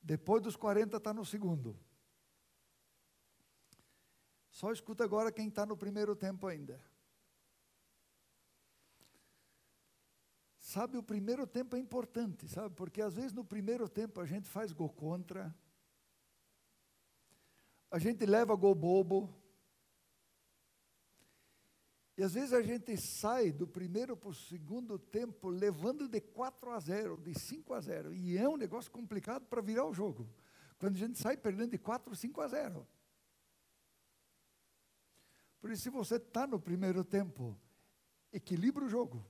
Depois 0.00 0.42
dos 0.42 0.56
40 0.56 0.96
está 0.96 1.12
no 1.12 1.26
segundo. 1.26 1.78
Só 4.48 4.72
escuta 4.72 5.04
agora 5.04 5.30
quem 5.30 5.48
está 5.48 5.66
no 5.66 5.76
primeiro 5.76 6.16
tempo 6.16 6.46
ainda. 6.46 6.80
Sabe, 10.76 10.98
o 10.98 11.02
primeiro 11.02 11.46
tempo 11.46 11.74
é 11.74 11.78
importante, 11.78 12.46
sabe? 12.46 12.74
Porque 12.74 13.00
às 13.00 13.14
vezes 13.14 13.32
no 13.32 13.42
primeiro 13.42 13.88
tempo 13.88 14.20
a 14.20 14.26
gente 14.26 14.46
faz 14.46 14.72
gol 14.72 14.90
contra, 14.90 15.56
a 17.90 17.98
gente 17.98 18.26
leva 18.26 18.54
gol 18.54 18.74
bobo, 18.74 19.34
e 22.14 22.22
às 22.22 22.34
vezes 22.34 22.52
a 22.52 22.60
gente 22.60 22.94
sai 22.98 23.52
do 23.52 23.66
primeiro 23.66 24.18
para 24.18 24.28
o 24.28 24.34
segundo 24.34 24.98
tempo 24.98 25.48
levando 25.48 26.06
de 26.06 26.20
4 26.20 26.70
a 26.70 26.78
0, 26.78 27.16
de 27.22 27.32
5 27.32 27.72
a 27.72 27.80
0. 27.80 28.12
E 28.12 28.36
é 28.36 28.46
um 28.46 28.58
negócio 28.58 28.90
complicado 28.90 29.46
para 29.46 29.62
virar 29.62 29.86
o 29.86 29.94
jogo. 29.94 30.28
Quando 30.78 30.96
a 30.96 30.98
gente 30.98 31.18
sai 31.18 31.38
perdendo 31.38 31.70
de 31.70 31.78
4, 31.78 32.14
5 32.14 32.38
a 32.42 32.48
0. 32.48 32.86
Por 35.58 35.70
isso, 35.70 35.84
se 35.84 35.88
você 35.88 36.16
está 36.16 36.46
no 36.46 36.60
primeiro 36.60 37.02
tempo, 37.02 37.58
equilibra 38.30 38.84
o 38.84 38.90
jogo 38.90 39.24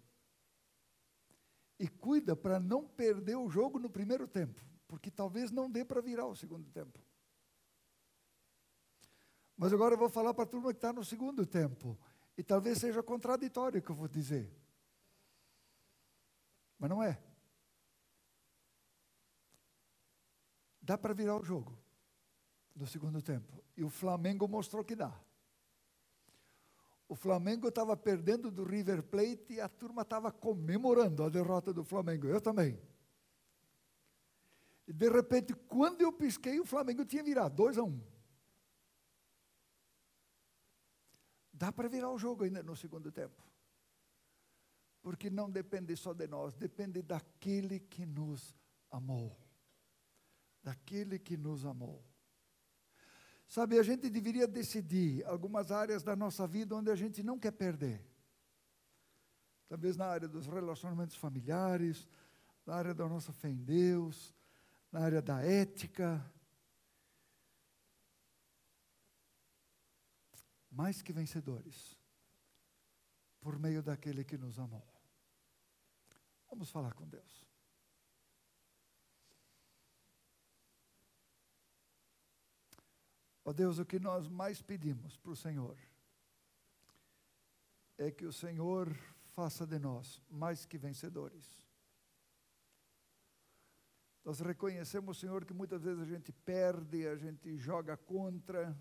e 1.78 1.88
cuida 1.88 2.34
para 2.34 2.58
não 2.58 2.86
perder 2.86 3.36
o 3.36 3.48
jogo 3.48 3.78
no 3.78 3.90
primeiro 3.90 4.26
tempo, 4.26 4.64
porque 4.88 5.10
talvez 5.10 5.50
não 5.50 5.70
dê 5.70 5.84
para 5.84 6.00
virar 6.00 6.26
o 6.26 6.36
segundo 6.36 6.68
tempo. 6.70 6.98
Mas 9.56 9.72
agora 9.72 9.94
eu 9.94 9.98
vou 9.98 10.08
falar 10.08 10.34
para 10.34 10.44
a 10.44 10.46
turma 10.46 10.72
que 10.72 10.78
está 10.78 10.92
no 10.92 11.04
segundo 11.04 11.46
tempo. 11.46 11.98
E 12.36 12.42
talvez 12.42 12.78
seja 12.78 13.02
contraditório 13.02 13.80
o 13.80 13.82
que 13.82 13.90
eu 13.90 13.96
vou 13.96 14.06
dizer. 14.06 14.54
Mas 16.78 16.90
não 16.90 17.02
é. 17.02 17.18
Dá 20.82 20.98
para 20.98 21.14
virar 21.14 21.36
o 21.36 21.44
jogo 21.44 21.76
no 22.74 22.86
segundo 22.86 23.22
tempo. 23.22 23.64
E 23.74 23.82
o 23.82 23.88
Flamengo 23.88 24.46
mostrou 24.46 24.84
que 24.84 24.94
dá. 24.94 25.18
O 27.08 27.14
Flamengo 27.14 27.68
estava 27.68 27.96
perdendo 27.96 28.50
do 28.50 28.64
River 28.64 29.02
Plate 29.02 29.54
e 29.54 29.60
a 29.60 29.68
turma 29.68 30.02
estava 30.02 30.32
comemorando 30.32 31.22
a 31.22 31.28
derrota 31.28 31.72
do 31.72 31.84
Flamengo. 31.84 32.26
Eu 32.26 32.40
também. 32.40 32.80
E 34.86 34.92
de 34.92 35.08
repente, 35.08 35.54
quando 35.54 36.00
eu 36.00 36.12
pisquei, 36.12 36.58
o 36.58 36.64
Flamengo 36.64 37.04
tinha 37.04 37.22
virado 37.22 37.54
2 37.54 37.78
a 37.78 37.82
1. 37.82 37.86
Um. 37.86 38.00
Dá 41.52 41.72
para 41.72 41.88
virar 41.88 42.10
o 42.10 42.18
jogo 42.18 42.44
ainda 42.44 42.62
no 42.62 42.76
segundo 42.76 43.10
tempo. 43.10 43.42
Porque 45.00 45.30
não 45.30 45.48
depende 45.48 45.96
só 45.96 46.12
de 46.12 46.26
nós, 46.26 46.54
depende 46.54 47.02
daquele 47.02 47.80
que 47.80 48.04
nos 48.04 48.54
amou. 48.90 49.36
Daquele 50.62 51.18
que 51.18 51.36
nos 51.36 51.64
amou. 51.64 52.04
Sabe, 53.48 53.78
a 53.78 53.82
gente 53.82 54.10
deveria 54.10 54.46
decidir 54.46 55.24
algumas 55.24 55.70
áreas 55.70 56.02
da 56.02 56.16
nossa 56.16 56.46
vida 56.46 56.74
onde 56.74 56.90
a 56.90 56.96
gente 56.96 57.22
não 57.22 57.38
quer 57.38 57.52
perder. 57.52 58.04
Talvez 59.68 59.96
na 59.96 60.06
área 60.06 60.28
dos 60.28 60.46
relacionamentos 60.46 61.16
familiares, 61.16 62.08
na 62.64 62.74
área 62.74 62.94
da 62.94 63.08
nossa 63.08 63.32
fé 63.32 63.48
em 63.48 63.62
Deus, 63.62 64.34
na 64.90 65.00
área 65.00 65.22
da 65.22 65.40
ética. 65.42 66.24
Mais 70.70 71.00
que 71.00 71.12
vencedores, 71.12 71.96
por 73.40 73.58
meio 73.58 73.82
daquele 73.82 74.24
que 74.24 74.36
nos 74.36 74.58
amou. 74.58 74.86
Vamos 76.50 76.70
falar 76.70 76.92
com 76.94 77.08
Deus. 77.08 77.45
Ó 83.46 83.50
oh 83.50 83.52
Deus, 83.52 83.78
o 83.78 83.86
que 83.86 84.00
nós 84.00 84.26
mais 84.26 84.60
pedimos 84.60 85.16
para 85.16 85.30
o 85.30 85.36
Senhor 85.36 85.78
é 87.96 88.10
que 88.10 88.26
o 88.26 88.32
Senhor 88.32 88.92
faça 89.36 89.64
de 89.64 89.78
nós 89.78 90.20
mais 90.28 90.66
que 90.66 90.76
vencedores. 90.76 91.64
Nós 94.24 94.40
reconhecemos, 94.40 95.20
Senhor, 95.20 95.44
que 95.44 95.54
muitas 95.54 95.84
vezes 95.84 96.02
a 96.02 96.04
gente 96.04 96.32
perde, 96.32 97.06
a 97.06 97.14
gente 97.14 97.56
joga 97.56 97.96
contra, 97.96 98.76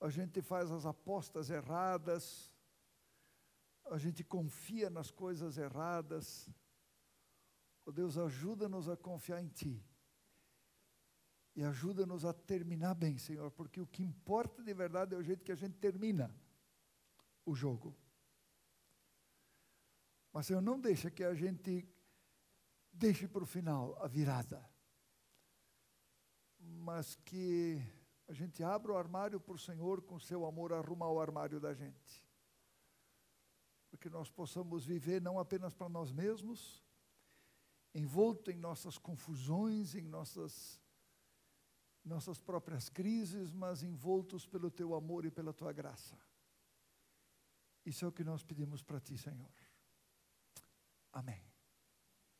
a 0.00 0.08
gente 0.08 0.40
faz 0.40 0.70
as 0.70 0.86
apostas 0.86 1.50
erradas, 1.50 2.54
a 3.86 3.98
gente 3.98 4.22
confia 4.22 4.88
nas 4.88 5.10
coisas 5.10 5.58
erradas. 5.58 6.48
Oh 7.84 7.90
Deus, 7.90 8.16
ajuda-nos 8.16 8.88
a 8.88 8.96
confiar 8.96 9.42
em 9.42 9.48
Ti. 9.48 9.84
E 11.54 11.62
ajuda-nos 11.62 12.24
a 12.24 12.32
terminar 12.32 12.94
bem, 12.94 13.18
Senhor, 13.18 13.50
porque 13.50 13.80
o 13.80 13.86
que 13.86 14.02
importa 14.02 14.62
de 14.62 14.72
verdade 14.72 15.14
é 15.14 15.18
o 15.18 15.22
jeito 15.22 15.44
que 15.44 15.52
a 15.52 15.56
gente 15.56 15.76
termina 15.78 16.34
o 17.44 17.54
jogo. 17.54 17.94
Mas, 20.32 20.46
Senhor, 20.46 20.62
não 20.62 20.80
deixa 20.80 21.10
que 21.10 21.22
a 21.22 21.34
gente 21.34 21.86
deixe 22.90 23.28
para 23.28 23.42
o 23.42 23.46
final 23.46 23.96
a 24.02 24.06
virada. 24.06 24.66
Mas 26.58 27.16
que 27.16 27.82
a 28.26 28.32
gente 28.32 28.62
abra 28.64 28.92
o 28.92 28.96
armário 28.96 29.38
para 29.38 29.54
o 29.54 29.58
Senhor 29.58 30.00
com 30.02 30.18
seu 30.18 30.46
amor 30.46 30.72
arrumar 30.72 31.10
o 31.10 31.20
armário 31.20 31.60
da 31.60 31.74
gente. 31.74 32.26
Para 33.90 33.98
que 33.98 34.08
nós 34.08 34.30
possamos 34.30 34.86
viver 34.86 35.20
não 35.20 35.38
apenas 35.38 35.74
para 35.74 35.88
nós 35.88 36.12
mesmos, 36.12 36.82
envolto 37.94 38.50
em 38.50 38.56
nossas 38.56 38.96
confusões, 38.96 39.94
em 39.94 40.02
nossas 40.02 40.80
nossas 42.04 42.40
próprias 42.40 42.88
crises, 42.88 43.52
mas 43.52 43.82
envoltos 43.82 44.46
pelo 44.46 44.70
teu 44.70 44.94
amor 44.94 45.24
e 45.24 45.30
pela 45.30 45.52
tua 45.52 45.72
graça. 45.72 46.18
Isso 47.84 48.04
é 48.04 48.08
o 48.08 48.12
que 48.12 48.24
nós 48.24 48.42
pedimos 48.42 48.82
para 48.82 49.00
ti, 49.00 49.16
Senhor. 49.16 49.52
Amém. 51.12 51.51